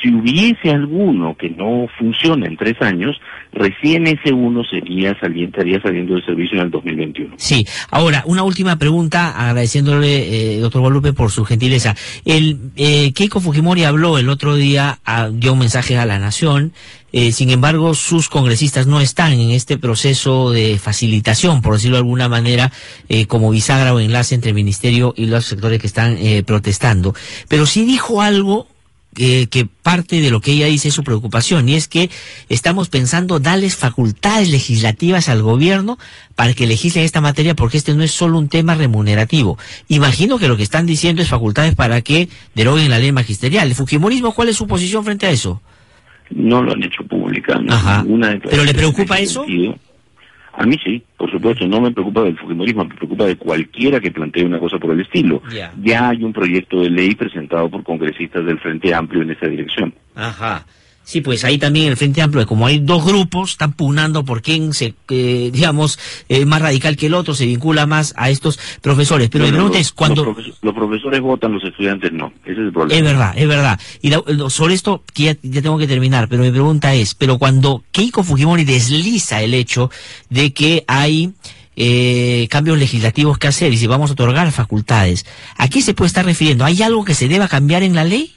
si 0.02 0.10
hubiese 0.10 0.72
alguno 0.72 1.36
que 1.38 1.50
no 1.50 1.88
funciona 1.98 2.48
en 2.48 2.58
tres 2.58 2.82
años, 2.82 3.16
recién 3.54 4.08
ese 4.08 4.34
uno 4.34 4.64
sería 4.64 5.18
saliendo, 5.20 5.58
estaría 5.58 5.82
saliendo 5.82 6.16
del 6.16 6.26
servicio 6.26 6.58
en 6.58 6.66
el 6.66 6.72
2021. 6.72 7.36
Sí. 7.38 7.66
Ahora, 7.92 8.24
una 8.26 8.44
última 8.44 8.78
pregunta, 8.78 9.30
agradeciéndole, 9.38 10.56
eh, 10.56 10.60
doctor 10.60 10.82
Guadalupe, 10.82 11.14
por 11.14 11.30
su 11.30 11.46
gentileza. 11.46 11.96
El 12.26 12.58
eh, 12.76 13.14
Keiko 13.14 13.40
Fujimori 13.40 13.84
habló 13.84 14.18
el 14.18 14.30
otro 14.30 14.56
día, 14.56 15.00
ah, 15.06 15.30
dio 15.32 15.54
un 15.54 15.60
mensaje 15.60 15.98
a 15.98 16.06
la 16.06 16.20
Nación, 16.20 16.74
eh, 17.14 17.32
sin 17.32 17.50
embargo, 17.50 17.94
sus 17.94 18.30
congresistas 18.30 18.88
no 18.88 19.02
están 19.02 19.34
en 19.34 19.52
este 19.52 19.78
proceso 19.78 20.52
de 20.52 20.80
facilitación, 20.80 21.62
por 21.62 21.74
decirlo 21.74 21.98
de 21.98 22.02
alguna 22.02 22.30
manera, 22.30 22.72
eh, 23.10 23.26
como 23.26 23.50
bisagra 23.50 23.94
o 23.94 24.00
enlace 24.00 24.36
entre 24.36 24.50
el 24.50 24.56
ministerio 24.56 25.14
y 25.18 25.26
los 25.26 25.46
sectores 25.46 25.80
que 25.80 25.88
están 25.88 26.18
eh, 26.18 26.44
protestando. 26.44 27.14
Pero 27.48 27.66
sí 27.66 27.86
dijo 27.86 28.22
algo 28.22 28.68
que 29.14 29.68
parte 29.84 30.22
de 30.22 30.30
lo 30.30 30.40
que 30.40 30.54
ella 30.54 30.68
dice 30.68 30.88
es 30.88 30.94
su 30.94 31.04
preocupación, 31.04 31.68
y 31.68 31.76
es 31.76 31.90
que 31.90 32.10
estamos 32.48 32.88
pensando 32.88 33.42
darles 33.42 33.76
facultades 33.76 34.50
legislativas 34.50 35.28
al 35.28 35.42
gobierno 35.42 36.00
para 36.36 36.54
que 36.54 36.66
legisle 36.66 37.04
esta 37.04 37.20
materia, 37.20 37.54
porque 37.54 37.78
este 37.78 37.94
no 37.94 38.04
es 38.04 38.12
solo 38.12 38.38
un 38.38 38.48
tema 38.48 38.74
remunerativo. 38.74 39.58
Imagino 39.90 40.40
que 40.40 40.48
lo 40.48 40.56
que 40.56 40.64
están 40.64 40.86
diciendo 40.86 41.22
es 41.22 41.28
facultades 41.28 41.76
para 41.76 42.02
que 42.02 42.30
deroguen 42.56 42.90
la 42.90 43.00
ley 43.00 43.12
magisterial. 43.12 43.68
¿El 43.68 43.76
Fujimorismo 43.76 44.34
cuál 44.34 44.48
es 44.48 44.56
su 44.56 44.66
posición 44.66 45.04
frente 45.04 45.26
a 45.26 45.32
eso? 45.32 45.62
No 46.34 46.62
lo 46.62 46.74
han 46.74 46.84
hecho 46.84 47.04
pública. 47.04 47.60
¿Pero 48.50 48.64
le 48.64 48.74
preocupa 48.74 49.20
eso? 49.20 49.46
A 50.54 50.66
mí 50.66 50.78
sí, 50.84 51.02
por 51.18 51.32
supuesto, 51.32 51.66
no 51.66 51.80
me 51.80 51.92
preocupa 51.92 52.24
del 52.24 52.38
Fujimorismo, 52.38 52.84
me 52.84 52.96
preocupa 52.96 53.26
de 53.26 53.38
cualquiera 53.38 54.02
que 54.02 54.12
plantee 54.12 54.44
una 54.44 54.60
cosa 54.60 54.78
por 54.78 54.92
el 54.92 55.00
estilo. 55.00 55.42
Ya 55.82 56.10
hay 56.10 56.24
un 56.24 56.34
proyecto 56.34 56.82
de 56.82 56.90
ley 56.90 57.16
presentado 57.16 57.70
por 57.70 57.84
congresistas 57.84 58.46
del 58.46 58.60
Frente 58.60 58.94
Amplio 58.94 59.22
en 59.22 59.32
esa 59.32 59.48
dirección. 59.48 59.94
Ajá. 60.14 60.66
Sí, 61.04 61.22
pues 61.22 61.44
ahí 61.44 61.58
también 61.58 61.88
el 61.88 61.98
Frente 61.98 62.22
Amplio, 62.22 62.46
como 62.46 62.68
hay 62.68 62.80
dos 62.80 63.04
grupos, 63.04 63.52
están 63.52 63.74
pugnando 63.74 64.24
por 64.24 64.42
quién 64.42 64.74
se, 64.74 64.94
eh, 65.10 65.50
digamos, 65.52 66.00
eh, 66.30 66.46
más 66.46 66.62
radical 66.62 66.96
que 66.96 67.08
el 67.08 67.16
otro, 67.16 67.34
se 67.34 67.46
vincula 67.46 67.86
más 67.86 68.14
a 68.18 68.30
estos 68.30 68.60
profesores. 68.82 69.30
Pero 69.30 69.46
mi 69.46 69.52
pregunta 69.52 69.80
es 69.80 69.92
cuando... 69.92 70.24
Los, 70.62 70.74
profesores 70.74 71.20
votan, 71.20 71.54
los 71.54 71.64
estudiantes 71.64 72.14
no. 72.14 72.32
Ese 72.44 72.54
es 72.54 72.58
el 72.60 72.72
problema. 72.72 72.98
Es 72.98 73.04
verdad, 73.04 73.34
es 73.36 73.48
verdad. 73.48 73.80
Y 74.02 74.12
sobre 74.50 74.74
esto, 74.74 75.04
que 75.14 75.38
ya, 75.42 75.62
tengo 75.62 75.78
que 75.78 75.88
terminar, 75.88 76.30
pero 76.30 76.44
mi 76.44 76.52
pregunta 76.52 76.94
es, 76.94 77.16
pero 77.16 77.38
cuando 77.38 77.84
Keiko 77.92 78.24
Fujimori 78.24 78.64
desliza 78.64 79.42
el 79.42 79.54
hecho 79.54 79.90
de 80.30 80.54
que 80.54 80.84
hay... 80.88 81.34
Eh, 81.78 82.48
cambios 82.52 82.78
legislativos 82.78 83.38
que 83.38 83.48
hacer 83.48 83.72
y 83.72 83.78
si 83.78 83.88
vamos 83.88 84.10
a 84.10 84.14
otorgar 84.14 84.52
facultades, 84.52 85.26
¿a 85.58 85.70
qué 85.70 85.82
se 85.82 85.94
puede 85.94 86.08
estar 86.08 86.26
refiriendo? 86.26 86.66
¿Hay 86.66 86.82
algo 86.84 87.06
que 87.06 87.16
se 87.16 87.30
deba 87.30 87.48
cambiar 87.48 87.82
en 87.82 87.96
la 87.96 88.04
ley? 88.04 88.34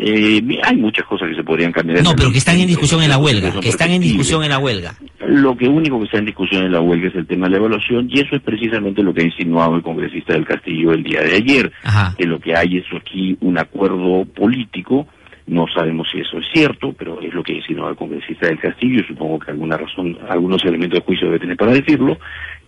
Eh, 0.00 0.40
hay 0.62 0.76
muchas 0.76 1.04
cosas 1.06 1.28
que 1.28 1.34
se 1.34 1.42
podrían 1.42 1.72
cambiar. 1.72 2.02
No, 2.04 2.14
pero 2.14 2.30
que 2.30 2.38
están 2.38 2.58
en 2.60 2.68
discusión 2.68 3.02
en 3.02 3.08
la 3.08 3.18
huelga, 3.18 3.60
que 3.60 3.68
están 3.68 3.90
en 3.90 4.00
discusión 4.00 4.44
en 4.44 4.50
la 4.50 4.58
huelga. 4.58 4.94
Lo 5.26 5.56
que 5.56 5.68
único 5.68 5.98
que 5.98 6.04
está 6.04 6.18
en 6.18 6.26
discusión 6.26 6.64
en 6.64 6.72
la 6.72 6.80
huelga 6.80 7.08
es 7.08 7.16
el 7.16 7.26
tema 7.26 7.46
de 7.46 7.52
la 7.52 7.56
evaluación 7.58 8.08
y 8.08 8.20
eso 8.20 8.36
es 8.36 8.42
precisamente 8.42 9.02
lo 9.02 9.12
que 9.12 9.22
ha 9.22 9.26
insinuado 9.26 9.74
el 9.74 9.82
congresista 9.82 10.34
del 10.34 10.46
Castillo 10.46 10.92
el 10.92 11.02
día 11.02 11.20
de 11.22 11.34
ayer, 11.34 11.72
que 12.16 12.26
lo 12.26 12.38
que 12.38 12.54
hay 12.54 12.78
es 12.78 12.84
aquí 12.96 13.36
un 13.40 13.58
acuerdo 13.58 14.24
político, 14.24 15.08
no 15.48 15.66
sabemos 15.74 16.06
si 16.12 16.20
eso 16.20 16.38
es 16.38 16.46
cierto, 16.52 16.92
pero 16.92 17.20
es 17.20 17.34
lo 17.34 17.42
que 17.42 17.54
ha 17.54 17.56
insinuado 17.56 17.90
el 17.90 17.96
congresista 17.96 18.46
del 18.46 18.60
Castillo, 18.60 19.00
y 19.00 19.04
supongo 19.08 19.40
que 19.40 19.50
alguna 19.50 19.76
razón, 19.76 20.16
algunos 20.28 20.64
elementos 20.64 21.00
de 21.00 21.04
juicio 21.04 21.26
debe 21.26 21.40
tener 21.40 21.56
para 21.56 21.72
decirlo, 21.72 22.18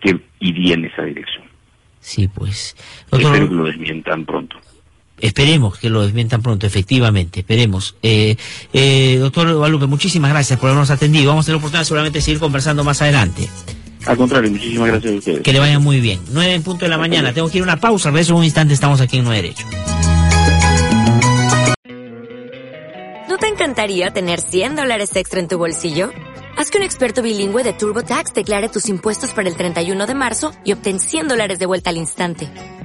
que 0.01 0.19
iría 0.41 0.75
en 0.75 0.87
esa 0.87 1.03
dirección. 1.03 1.45
Sí, 2.01 2.27
pues. 2.29 2.75
Espero 3.13 3.49
que 3.49 3.55
lo 3.55 3.65
desmientan 3.67 4.25
pronto. 4.25 4.57
Esperemos 5.21 5.79
que 5.79 5.91
lo 5.91 6.03
desmientan 6.03 6.43
pronto, 6.43 6.67
efectivamente, 6.67 7.41
esperemos. 7.41 7.95
Eh, 8.03 8.37
eh, 8.73 9.17
doctor 9.21 9.53
Guadalupe, 9.55 9.87
muchísimas 9.87 10.31
gracias 10.31 10.59
por 10.59 10.71
habernos 10.71 10.91
atendido. 10.91 11.29
Vamos 11.29 11.45
a 11.45 11.47
tener 11.47 11.57
la 11.57 11.59
oportunidad 11.59 11.85
seguramente 11.85 12.19
de 12.19 12.23
seguir 12.23 12.41
conversando 12.41 12.85
más 12.85 13.03
adelante. 13.03 13.49
Al 14.07 14.17
contrario, 14.17 14.51
muchísimas 14.51 14.89
gracias 14.89 15.13
a 15.13 15.17
ustedes. 15.17 15.41
Que 15.41 15.53
le 15.53 15.59
vaya 15.59 15.79
muy 15.79 16.01
bien. 16.01 16.21
Nueve 16.33 16.55
en 16.55 16.63
punto 16.63 16.87
de 16.87 16.89
la 16.89 16.99
mañana. 16.99 17.33
Tengo 17.35 17.51
que 17.51 17.59
ir 17.59 17.63
a 17.63 17.65
una 17.65 17.77
pausa. 17.77 18.11
De 18.11 18.21
eso 18.21 18.35
un 18.35 18.45
instante 18.45 18.73
estamos 18.73 19.01
aquí 19.01 19.19
en 19.19 19.25
Nueve 19.25 19.43
Derecho. 19.43 19.67
¿No 23.29 23.37
te 23.37 23.47
encantaría 23.47 24.11
tener 24.11 24.41
100 24.41 24.77
dólares 24.77 25.15
extra 25.17 25.39
en 25.41 25.49
tu 25.49 25.59
bolsillo? 25.59 26.11
Haz 26.57 26.71
que 26.71 26.79
un 26.79 26.85
experto 26.85 27.23
bilingüe 27.23 27.63
de 27.63 27.73
TurboTax 27.73 28.35
declare 28.35 28.69
tus 28.69 28.89
impuestos 28.89 29.31
para 29.33 29.49
el 29.49 29.57
31 29.57 30.07
de 30.07 30.15
marzo 30.15 30.53
y 30.65 30.73
obtén 30.73 30.99
100 30.99 31.29
dólares 31.29 31.59
de 31.59 31.67
vuelta 31.67 31.91
al 31.91 31.97
instante. 31.97 32.51